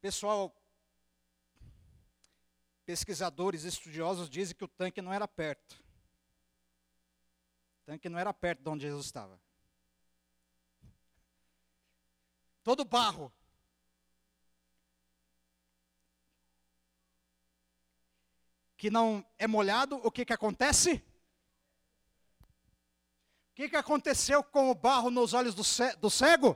[0.00, 0.54] Pessoal,
[2.84, 5.84] pesquisadores, estudiosos dizem que o tanque não era perto
[7.84, 9.40] tanque não era perto de onde Jesus estava.
[12.62, 13.32] Todo barro.
[18.84, 21.02] Que não é molhado, o que, que acontece?
[23.50, 25.62] O que, que aconteceu com o barro nos olhos do,
[25.98, 26.54] do cego?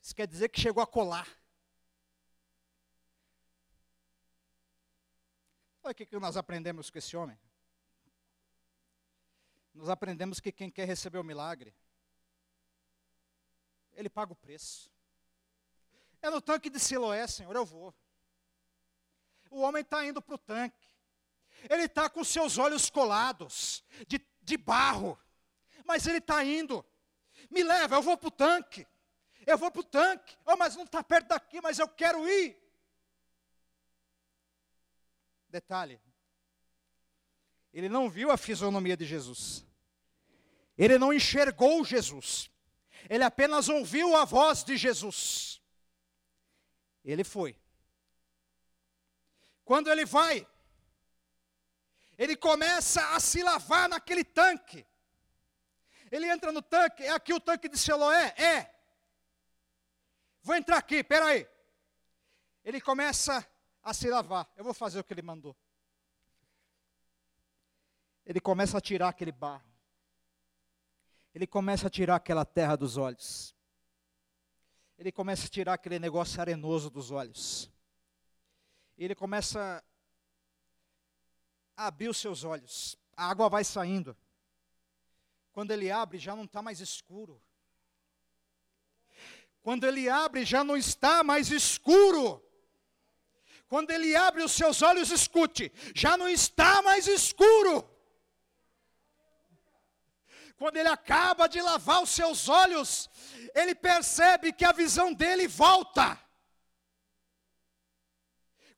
[0.00, 1.26] Isso quer dizer que chegou a colar.
[5.82, 7.36] Olha o que nós aprendemos com esse homem.
[9.74, 11.74] Nós aprendemos que quem quer receber o milagre,
[13.94, 14.95] ele paga o preço.
[16.26, 17.94] É no tanque de Siloé, Senhor, eu vou.
[19.48, 20.88] O homem está indo para o tanque.
[21.70, 25.16] Ele está com seus olhos colados, de, de barro.
[25.84, 26.84] Mas ele está indo.
[27.48, 28.84] Me leva, eu vou para o tanque.
[29.46, 30.36] Eu vou para o tanque.
[30.44, 32.60] Oh, mas não está perto daqui, mas eu quero ir.
[35.48, 36.00] Detalhe:
[37.72, 39.64] ele não viu a fisionomia de Jesus,
[40.76, 42.50] ele não enxergou Jesus,
[43.08, 45.55] ele apenas ouviu a voz de Jesus.
[47.06, 47.56] Ele foi.
[49.64, 50.46] Quando ele vai,
[52.18, 54.84] ele começa a se lavar naquele tanque.
[56.10, 58.34] Ele entra no tanque, é aqui o tanque de Siloé?
[58.36, 58.74] É.
[60.42, 61.48] Vou entrar aqui, peraí.
[62.64, 63.46] Ele começa
[63.82, 64.50] a se lavar.
[64.56, 65.56] Eu vou fazer o que ele mandou.
[68.24, 69.64] Ele começa a tirar aquele barro.
[71.32, 73.55] Ele começa a tirar aquela terra dos olhos.
[74.98, 77.70] Ele começa a tirar aquele negócio arenoso dos olhos.
[78.96, 79.84] Ele começa
[81.76, 82.96] a abrir os seus olhos.
[83.16, 84.16] A água vai saindo.
[85.52, 87.42] Quando ele abre, já não está mais escuro.
[89.62, 92.42] Quando ele abre, já não está mais escuro.
[93.68, 97.84] Quando ele abre os seus olhos, escute, já não está mais escuro.
[100.56, 103.10] Quando ele acaba de lavar os seus olhos,
[103.54, 106.18] ele percebe que a visão dele volta.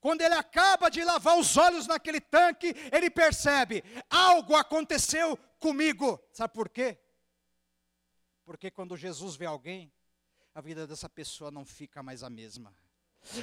[0.01, 6.21] Quando ele acaba de lavar os olhos naquele tanque, ele percebe: algo aconteceu comigo.
[6.33, 6.99] Sabe por quê?
[8.45, 9.93] Porque quando Jesus vê alguém,
[10.55, 12.74] a vida dessa pessoa não fica mais a mesma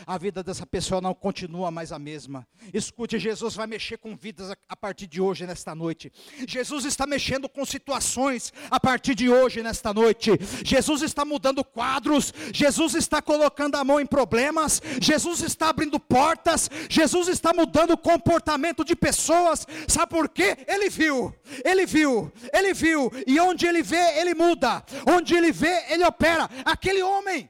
[0.05, 2.47] a vida dessa pessoa não continua mais a mesma.
[2.73, 6.11] Escute, Jesus vai mexer com vidas a partir de hoje, nesta noite.
[6.47, 10.31] Jesus está mexendo com situações a partir de hoje, nesta noite.
[10.63, 12.33] Jesus está mudando quadros.
[12.53, 14.81] Jesus está colocando a mão em problemas.
[15.01, 16.69] Jesus está abrindo portas.
[16.89, 19.67] Jesus está mudando o comportamento de pessoas.
[19.87, 20.57] Sabe por quê?
[20.67, 21.33] Ele viu,
[21.63, 23.11] ele viu, ele viu.
[23.25, 24.83] E onde ele vê, ele muda.
[25.07, 26.49] Onde ele vê, ele opera.
[26.63, 27.49] Aquele homem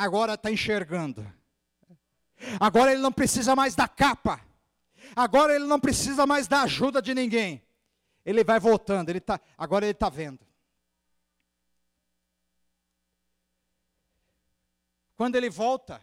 [0.00, 1.30] agora está enxergando.
[2.58, 4.40] Agora ele não precisa mais da capa.
[5.14, 7.62] agora ele não precisa mais da ajuda de ninguém.
[8.24, 10.46] Ele vai voltando, ele tá, agora ele está vendo.
[15.16, 16.02] Quando ele volta,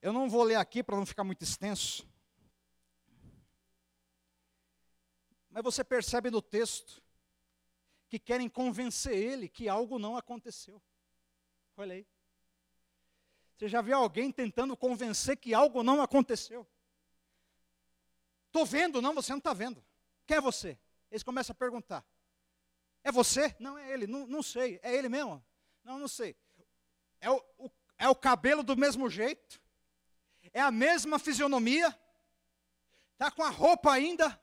[0.00, 2.08] eu não vou ler aqui para não ficar muito extenso.
[5.50, 7.02] Mas você percebe no texto
[8.08, 10.80] que querem convencer ele que algo não aconteceu.
[11.76, 12.06] Olha aí.
[13.56, 16.66] Você já viu alguém tentando convencer que algo não aconteceu?
[18.46, 19.84] Estou vendo, não, você não está vendo.
[20.26, 20.78] Quem é você?
[21.10, 22.04] Eles começam a perguntar.
[23.04, 23.54] É você?
[23.58, 24.06] Não, é ele.
[24.06, 24.80] Não, não sei.
[24.82, 25.44] É ele mesmo?
[25.84, 26.36] Não, não sei.
[27.20, 29.60] É o, o, é o cabelo do mesmo jeito?
[30.52, 31.88] É a mesma fisionomia?
[33.12, 34.40] Está com a roupa ainda?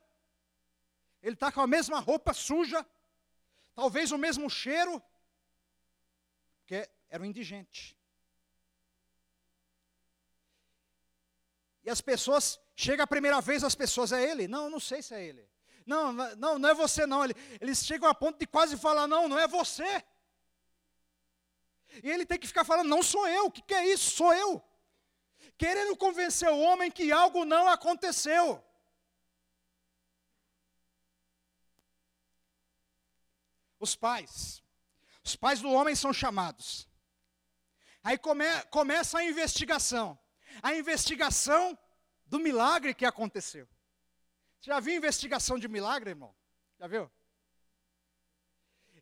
[1.22, 2.86] Ele está com a mesma roupa suja?
[3.76, 5.02] Talvez o mesmo cheiro?
[6.60, 7.96] Porque era um indigente.
[11.84, 14.48] E as pessoas, chega a primeira vez, as pessoas, é ele?
[14.48, 15.48] Não, não sei se é ele.
[15.86, 17.24] Não, não, não é você não.
[17.62, 20.04] Eles chegam a ponto de quase falar, não, não é você.
[22.02, 24.10] E ele tem que ficar falando, não sou eu, o que, que é isso?
[24.10, 24.60] Sou eu.
[25.56, 28.64] Querendo convencer o homem que algo não aconteceu.
[33.80, 34.64] Os pais.
[35.24, 36.92] Os pais do homem são chamados.
[38.04, 40.20] Aí come, começa a investigação
[40.62, 41.78] a investigação
[42.26, 43.68] do milagre que aconteceu.
[44.60, 46.36] Você já viu investigação de milagre, irmão?
[46.80, 47.12] Já viu?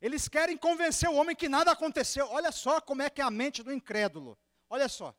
[0.01, 2.27] Eles querem convencer o homem que nada aconteceu.
[2.29, 4.37] Olha só como é que é a mente do incrédulo.
[4.69, 5.15] Olha só.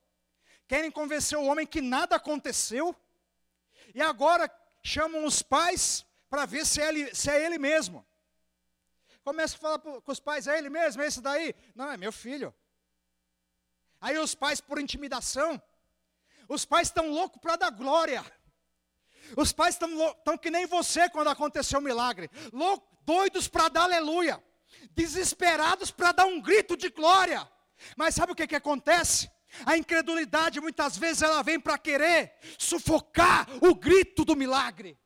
[0.66, 2.96] Querem convencer o homem que nada aconteceu.
[3.94, 4.50] E agora
[4.82, 8.04] chamam os pais para ver se é, ele, se é ele mesmo.
[9.22, 11.54] Começa a falar com os pais, é ele mesmo, é esse daí?
[11.76, 12.52] Não, é meu filho.
[14.02, 15.62] Aí os pais, por intimidação,
[16.48, 18.20] os pais estão loucos para dar glória.
[19.36, 22.28] Os pais estão que nem você quando aconteceu o milagre.
[22.52, 24.42] Loucos, doidos para dar aleluia.
[24.90, 27.48] Desesperados para dar um grito de glória.
[27.96, 29.30] Mas sabe o que, que acontece?
[29.64, 34.98] A incredulidade muitas vezes ela vem para querer sufocar o grito do milagre.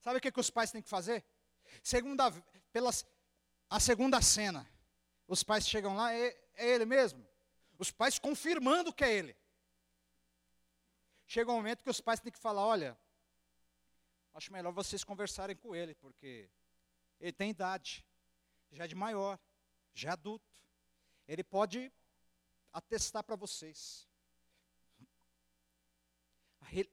[0.00, 1.24] Sabe o que, que os pais têm que fazer?
[1.82, 2.30] Segunda,
[2.72, 3.06] pelas,
[3.70, 4.68] a segunda cena.
[5.28, 7.24] Os pais chegam lá, é, é ele mesmo.
[7.78, 9.36] Os pais confirmando que é ele.
[11.24, 12.98] Chega um momento que os pais têm que falar: olha,
[14.34, 16.50] acho melhor vocês conversarem com ele, porque
[17.20, 18.04] ele tem idade,
[18.72, 19.38] já é de maior,
[19.94, 20.50] já é adulto.
[21.28, 21.92] Ele pode
[22.72, 24.08] atestar para vocês.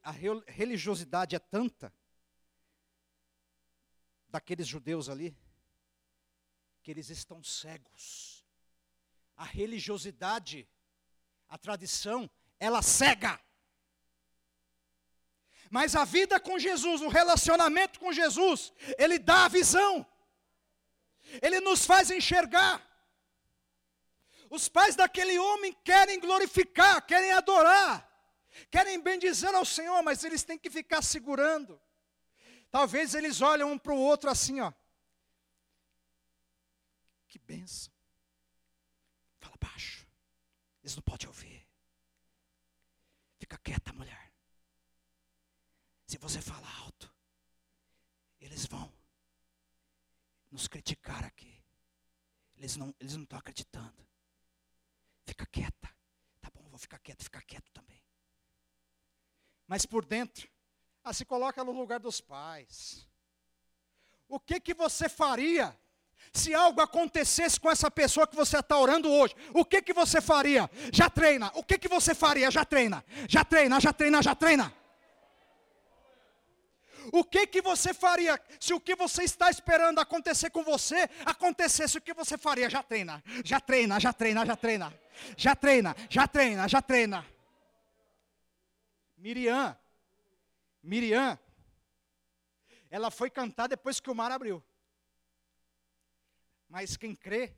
[0.04, 0.12] A,
[0.48, 1.94] religiosidade é tanta
[4.30, 5.36] daqueles judeus ali
[6.88, 8.46] que eles estão cegos.
[9.36, 10.66] A religiosidade,
[11.50, 13.38] a tradição, ela cega.
[15.70, 20.08] Mas a vida com Jesus, o relacionamento com Jesus, ele dá a visão.
[21.42, 22.82] Ele nos faz enxergar.
[24.50, 28.10] Os pais daquele homem querem glorificar, querem adorar,
[28.72, 31.82] querem bendizer ao Senhor, mas eles têm que ficar segurando.
[32.72, 34.72] Talvez eles olham um para o outro assim, ó.
[37.38, 37.94] Que benção.
[39.40, 40.08] Fala baixo.
[40.82, 41.68] Eles não podem ouvir.
[43.38, 44.34] Fica quieta, mulher.
[46.08, 47.14] Se você falar alto,
[48.40, 48.92] eles vão
[50.50, 51.64] nos criticar aqui.
[52.56, 54.08] Eles não, eles não estão acreditando.
[55.24, 55.96] Fica quieta.
[56.42, 58.02] Tá bom, vou ficar quieto, ficar quieto também.
[59.68, 60.50] Mas por dentro,
[61.04, 63.08] ah, se coloca no lugar dos pais.
[64.28, 65.78] O que que você faria
[66.34, 70.22] se algo acontecesse com essa pessoa que você está orando hoje, o que, que você
[70.22, 70.70] faria?
[70.92, 71.52] Já treina.
[71.56, 72.52] O que, que você faria?
[72.52, 73.04] Já treina.
[73.28, 74.74] Já treina, já treina, já treina.
[77.12, 81.98] O que que você faria se o que você está esperando acontecer com você acontecesse?
[81.98, 82.70] O que você faria?
[82.70, 84.94] Já treina, já treina, já treina, já treina,
[85.38, 87.26] já treina, já treina, já treina.
[89.18, 89.76] Miriam,
[90.84, 91.40] Miriam,
[92.90, 94.64] ela foi cantar depois que o mar abriu.
[96.70, 97.54] Mas quem crê,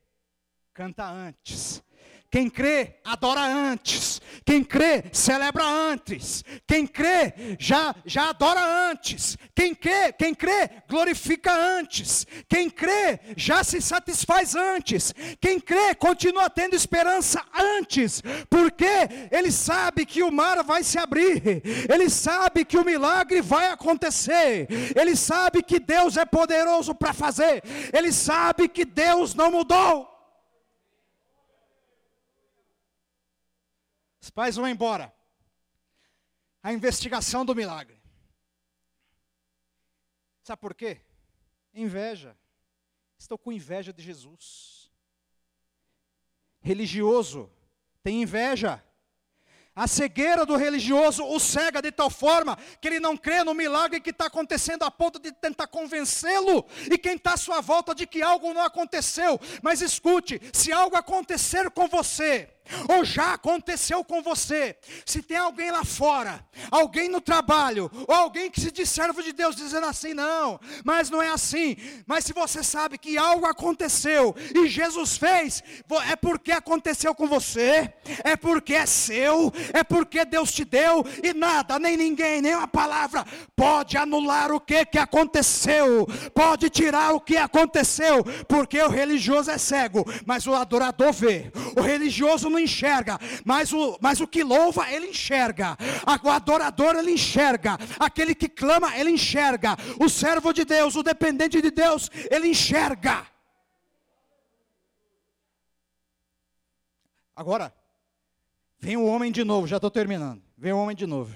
[0.74, 1.84] canta antes.
[2.32, 4.22] Quem crê, adora antes.
[4.46, 6.44] Quem crê, celebra antes.
[6.68, 8.62] Quem crê, já, já adora
[8.92, 9.36] antes.
[9.56, 12.28] Quem crê, quem crê, glorifica antes.
[12.48, 15.14] Quem crê, já se satisfaz antes.
[15.42, 18.22] Quem crê, continua tendo esperança antes.
[18.48, 21.64] Porque ele sabe que o mar vai se abrir.
[21.92, 24.68] Ele sabe que o milagre vai acontecer.
[24.96, 27.64] Ele sabe que Deus é poderoso para fazer.
[27.92, 30.19] Ele sabe que Deus não mudou.
[34.22, 35.14] Os pais vão embora.
[36.62, 38.02] A investigação do milagre.
[40.44, 41.02] Sabe por quê?
[41.74, 42.38] Inveja.
[43.18, 44.92] Estou com inveja de Jesus.
[46.62, 47.52] Religioso
[48.04, 48.84] tem inveja.
[49.76, 54.02] A cegueira do religioso o cega de tal forma que ele não crê no milagre
[54.02, 58.06] que está acontecendo a ponto de tentar convencê-lo e quem está à sua volta de
[58.06, 59.40] que algo não aconteceu.
[59.62, 62.50] Mas escute: se algo acontecer com você,
[62.88, 68.50] ou já aconteceu com você, se tem alguém lá fora, alguém no trabalho, ou alguém
[68.50, 72.34] que se diz servo de Deus dizendo assim, não, mas não é assim, mas se
[72.34, 75.64] você sabe que algo aconteceu e Jesus fez,
[76.10, 77.92] é porque aconteceu com você,
[78.24, 82.68] é porque é seu, é porque Deus te deu, e nada, nem ninguém, nem uma
[82.68, 89.52] palavra pode anular o que, que aconteceu, pode tirar o que aconteceu, porque o religioso
[89.52, 94.28] é cego, mas o adorador vê, o religioso não não enxerga, mas o, mas o
[94.28, 95.78] que louva, ele enxerga.
[96.24, 97.78] O adorador, ele enxerga.
[98.00, 99.76] Aquele que clama, ele enxerga.
[100.00, 103.26] O servo de Deus, o dependente de Deus, ele enxerga.
[107.36, 107.74] Agora,
[108.78, 110.44] vem o homem de novo, já estou terminando.
[110.58, 111.36] Vem o homem de novo.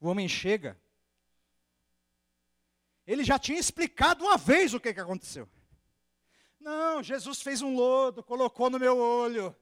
[0.00, 0.78] O homem chega.
[3.06, 5.48] Ele já tinha explicado uma vez o que, que aconteceu.
[6.58, 9.54] Não, Jesus fez um lodo, colocou no meu olho.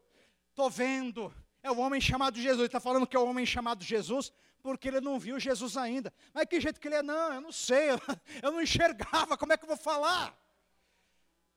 [0.54, 1.34] Estou vendo.
[1.64, 2.60] É o homem chamado Jesus.
[2.60, 4.32] Ele está falando que é o homem chamado Jesus
[4.62, 6.14] porque ele não viu Jesus ainda.
[6.32, 7.02] Mas que jeito que ele é?
[7.02, 7.90] Não, eu não sei.
[7.90, 8.00] Eu,
[8.40, 9.36] eu não enxergava.
[9.36, 10.32] Como é que eu vou falar?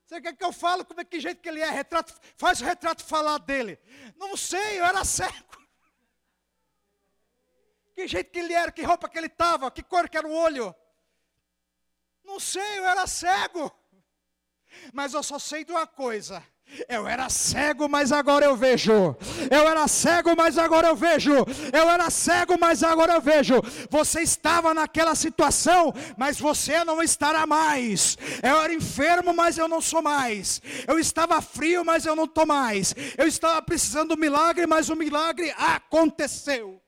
[0.03, 0.83] Você quer que eu falo?
[0.83, 1.69] Como é que jeito que ele é?
[1.69, 3.77] Retrato, faz o retrato falar dele.
[4.15, 5.31] Não sei, eu era cego.
[7.93, 8.71] Que jeito que ele era?
[8.71, 9.71] Que roupa que ele estava?
[9.71, 10.75] Que cor que era o olho?
[12.23, 13.71] Não sei, eu era cego.
[14.91, 16.43] Mas eu só sei de uma coisa
[16.89, 19.15] eu era cego, mas agora eu vejo.
[19.49, 21.33] Eu era cego, mas agora eu vejo.
[21.73, 23.55] Eu era cego, mas agora eu vejo.
[23.89, 28.17] Você estava naquela situação, mas você não estará mais.
[28.43, 30.61] Eu era enfermo, mas eu não sou mais.
[30.87, 32.93] Eu estava frio, mas eu não estou mais.
[33.17, 36.81] Eu estava precisando do milagre, mas o milagre aconteceu.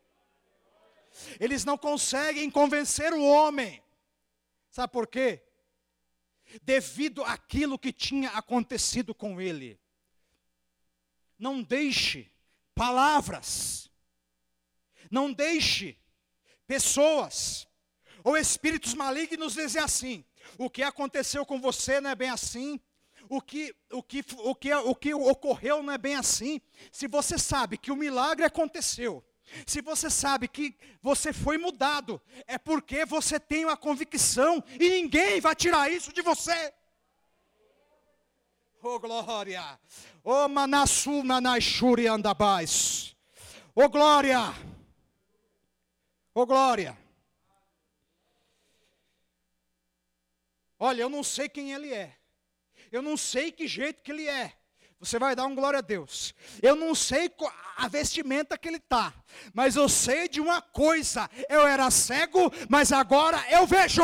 [1.40, 3.82] Eles não conseguem convencer o homem.
[4.70, 5.42] Sabe por quê?
[6.64, 9.80] Devido àquilo que tinha acontecido com ele.
[11.38, 12.32] Não deixe
[12.76, 13.90] palavras,
[15.10, 15.98] não deixe
[16.68, 17.68] pessoas
[18.24, 20.24] ou espíritos malignos dizer assim:
[20.58, 22.80] o que aconteceu com você não é bem assim,
[23.28, 26.60] o que, o, que, o, que, o que ocorreu não é bem assim.
[26.92, 29.24] Se você sabe que o milagre aconteceu,
[29.66, 35.40] se você sabe que você foi mudado, é porque você tem uma convicção e ninguém
[35.40, 36.74] vai tirar isso de você.
[38.82, 39.80] Oh glória!
[40.24, 43.16] Oh manassu manashuri andabais!
[43.76, 44.54] Oh glória!
[46.34, 46.98] Oh glória!
[50.80, 52.16] Olha, eu não sei quem ele é.
[52.90, 54.59] Eu não sei que jeito que ele é.
[55.00, 56.36] Você vai dar um glória a Deus.
[56.62, 57.32] Eu não sei
[57.78, 59.14] a vestimenta que ele está,
[59.54, 64.02] mas eu sei de uma coisa: eu era cego, mas agora eu vejo.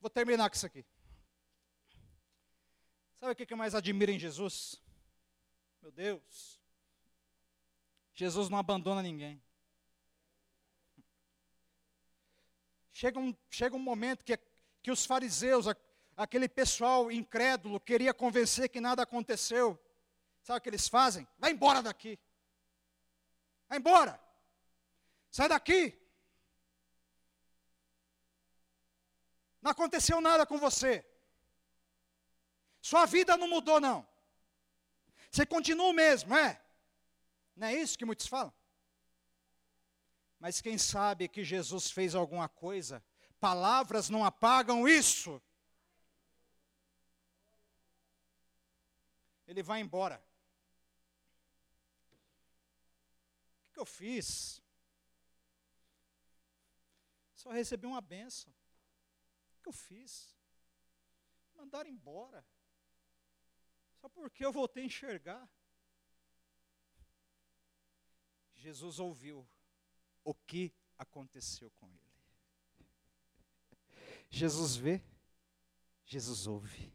[0.00, 0.84] Vou terminar com isso aqui.
[3.18, 4.80] Sabe o que eu mais admiro em Jesus?
[5.82, 6.60] Meu Deus.
[8.14, 9.42] Jesus não abandona ninguém.
[12.92, 14.38] Chega um, chega um momento que
[14.84, 15.64] que os fariseus,
[16.14, 19.82] aquele pessoal incrédulo, queria convencer que nada aconteceu.
[20.42, 21.26] Sabe o que eles fazem?
[21.38, 22.20] Vai embora daqui.
[23.66, 24.20] Vai embora.
[25.30, 25.98] Sai daqui.
[29.62, 31.02] Não aconteceu nada com você.
[32.82, 34.06] Sua vida não mudou, não.
[35.30, 36.62] Você continua o mesmo, é?
[37.56, 38.52] Não é isso que muitos falam?
[40.38, 43.02] Mas quem sabe que Jesus fez alguma coisa
[43.44, 45.38] Palavras não apagam isso.
[49.46, 50.16] Ele vai embora.
[53.66, 54.62] O que, eu fiz?
[57.34, 58.50] Só recebi uma benção.
[59.58, 60.34] O que eu fiz?
[61.54, 62.42] Mandaram embora.
[64.00, 65.46] Só porque eu voltei a enxergar.
[68.54, 69.46] Jesus ouviu
[70.24, 72.03] o que aconteceu com ele.
[74.34, 75.00] Jesus vê,
[76.04, 76.92] Jesus ouve.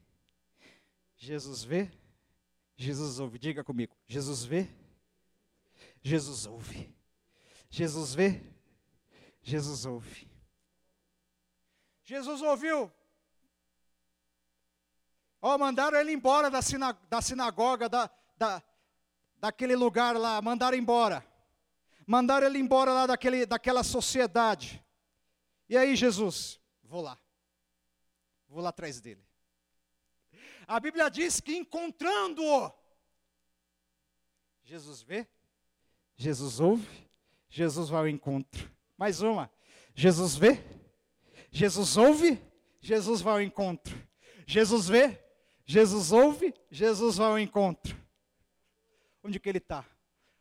[1.16, 1.90] Jesus vê,
[2.76, 3.40] Jesus ouve.
[3.40, 3.96] Diga comigo.
[4.06, 4.68] Jesus vê,
[6.02, 6.94] Jesus ouve.
[7.70, 8.42] Jesus vê,
[9.42, 10.30] Jesus ouve.
[12.04, 12.92] Jesus ouviu.
[15.42, 18.62] Ó, mandaram ele embora da, sina, da sinagoga, da, da,
[19.38, 21.26] daquele lugar lá, mandaram embora.
[22.06, 24.84] Mandaram ele embora lá daquele, daquela sociedade.
[25.70, 27.18] E aí, Jesus, vou lá.
[28.50, 29.24] Vou lá atrás dele.
[30.68, 32.72] A Bíblia diz que encontrando-o,
[34.64, 35.28] Jesus vê,
[36.16, 37.10] Jesus ouve,
[37.48, 38.70] Jesus vai ao encontro.
[38.98, 39.52] Mais uma.
[39.94, 40.64] Jesus vê,
[41.52, 42.42] Jesus ouve,
[42.82, 43.96] Jesus vai ao encontro.
[44.46, 45.24] Jesus vê,
[45.66, 47.98] Jesus ouve, Jesus vai ao encontro.
[49.24, 49.86] Onde que ele está?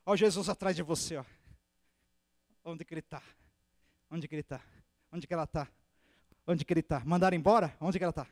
[0.05, 1.25] Olha Jesus atrás de você, ó.
[2.65, 3.23] Onde que ele está?
[4.11, 4.63] Onde que ele está?
[5.13, 5.69] Onde que ela está?
[6.49, 7.03] Onde que ele está?
[7.05, 7.77] Mandaram embora?
[7.79, 8.27] Onde que ela está?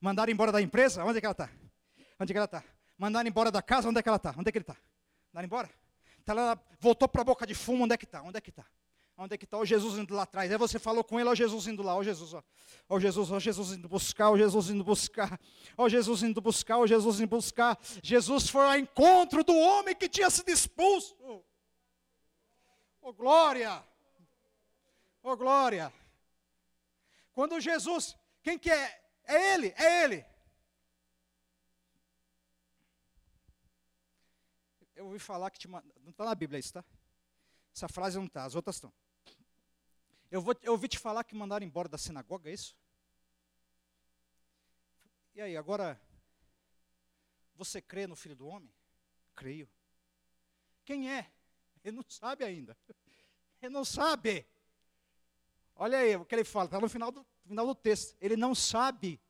[0.00, 1.04] Mandaram embora da empresa?
[1.04, 1.50] Onde que ela está?
[2.18, 2.64] Onde que ela está?
[2.96, 3.90] Mandaram embora da casa?
[3.90, 4.34] Onde é que ela está?
[4.38, 4.76] Onde é que ele está?
[5.30, 5.70] Mandaram embora?
[6.24, 8.22] Tá lá, voltou para a boca de fumo, onde é que está?
[8.22, 8.64] Onde é que está?
[9.18, 9.58] Onde é que está?
[9.58, 10.50] O Jesus indo lá atrás.
[10.50, 12.42] Aí você falou com ele, ó Jesus indo lá, ó Jesus, ó.
[12.88, 15.38] Ó Jesus, ó Jesus indo buscar, ó Jesus indo buscar.
[15.76, 17.78] Ó Jesus indo buscar, ó Jesus indo buscar.
[18.02, 21.14] Jesus foi ao encontro do homem que tinha sido expulso.
[23.02, 23.84] Oh glória!
[25.22, 25.92] Oh glória!
[27.32, 29.02] Quando Jesus, quem que é?
[29.24, 30.26] É ele, é ele.
[34.94, 36.84] Eu ouvi falar que te não está na Bíblia isso, tá?
[37.74, 38.92] Essa frase não está, as outras estão.
[40.30, 42.76] Eu, vou, eu ouvi te falar que mandaram embora da sinagoga, é isso?
[45.34, 46.00] E aí, agora,
[47.54, 48.72] você crê no Filho do Homem?
[49.34, 49.68] Creio.
[50.84, 51.32] Quem é?
[51.82, 52.76] Ele não sabe ainda.
[53.60, 54.46] Ele não sabe.
[55.76, 58.16] Olha aí o que ele fala, está no final do, final do texto.
[58.20, 59.20] Ele não sabe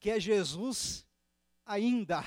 [0.00, 1.06] que é Jesus
[1.64, 2.24] ainda.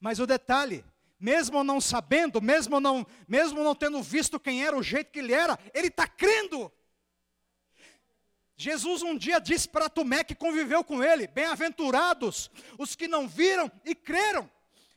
[0.00, 0.84] Mas o detalhe,
[1.18, 5.32] mesmo não sabendo, mesmo não, mesmo não tendo visto quem era, o jeito que ele
[5.32, 6.72] era, ele está crendo.
[8.56, 13.70] Jesus um dia disse para Tomé que conviveu com ele: Bem-aventurados os que não viram
[13.84, 14.50] e creram.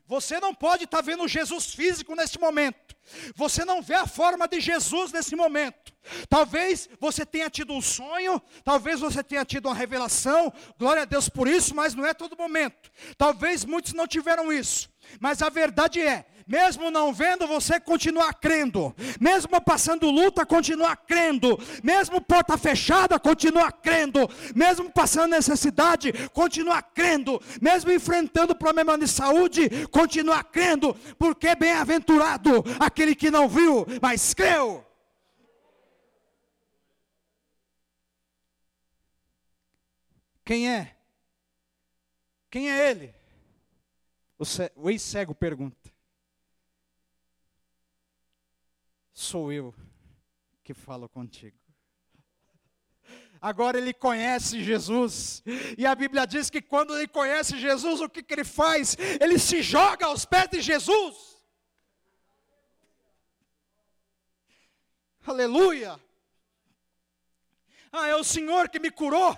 [0.09, 2.95] Você não pode estar tá vendo Jesus físico neste momento.
[3.35, 5.93] Você não vê a forma de Jesus nesse momento.
[6.27, 11.29] Talvez você tenha tido um sonho, talvez você tenha tido uma revelação, glória a Deus
[11.29, 12.91] por isso, mas não é todo momento.
[13.19, 14.89] Talvez muitos não tiveram isso.
[15.19, 21.59] Mas a verdade é, mesmo não vendo, você continuar crendo, mesmo passando luta, continuar crendo,
[21.83, 29.87] mesmo porta fechada, continuar crendo, mesmo passando necessidade, continuar crendo, mesmo enfrentando problema de saúde,
[29.89, 34.83] continuar crendo, porque bem-aventurado aquele que não viu, mas creu.
[40.43, 40.95] Quem é?
[42.49, 43.13] Quem é ele?
[44.75, 45.77] O ex-cego pergunta.
[49.21, 49.75] Sou eu
[50.63, 51.57] que falo contigo.
[53.41, 55.43] Agora ele conhece Jesus,
[55.77, 58.95] e a Bíblia diz que quando ele conhece Jesus, o que, que ele faz?
[59.19, 61.37] Ele se joga aos pés de Jesus.
[65.27, 65.99] Aleluia!
[67.91, 69.37] Ah, é o Senhor que me curou,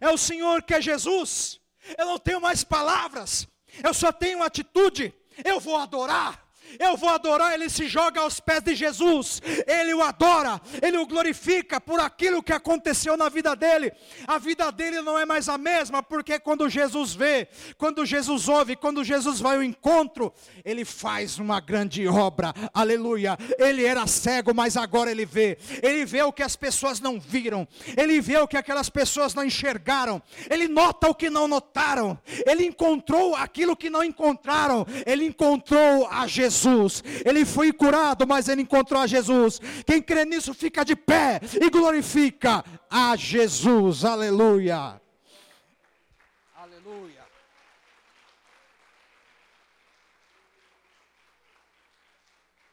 [0.00, 1.60] é o Senhor que é Jesus.
[1.98, 3.48] Eu não tenho mais palavras,
[3.82, 5.12] eu só tenho atitude.
[5.44, 6.48] Eu vou adorar,
[6.78, 11.06] eu vou adorar, ele se joga aos pés de Jesus, ele o adora, ele o
[11.06, 13.92] glorifica por aquilo que aconteceu na vida dele.
[14.26, 18.76] A vida dele não é mais a mesma, porque quando Jesus vê, quando Jesus ouve,
[18.76, 20.32] quando Jesus vai ao encontro,
[20.64, 23.36] ele faz uma grande obra, aleluia.
[23.58, 27.66] Ele era cego, mas agora ele vê, ele vê o que as pessoas não viram,
[27.96, 32.64] ele vê o que aquelas pessoas não enxergaram, ele nota o que não notaram, ele
[32.64, 36.59] encontrou aquilo que não encontraram, ele encontrou a Jesus.
[36.60, 37.02] Jesus.
[37.24, 39.60] Ele foi curado, mas ele encontrou a Jesus.
[39.86, 44.04] Quem crê nisso fica de pé e glorifica a Jesus.
[44.04, 44.30] Aleluia.
[44.30, 45.09] Aleluia.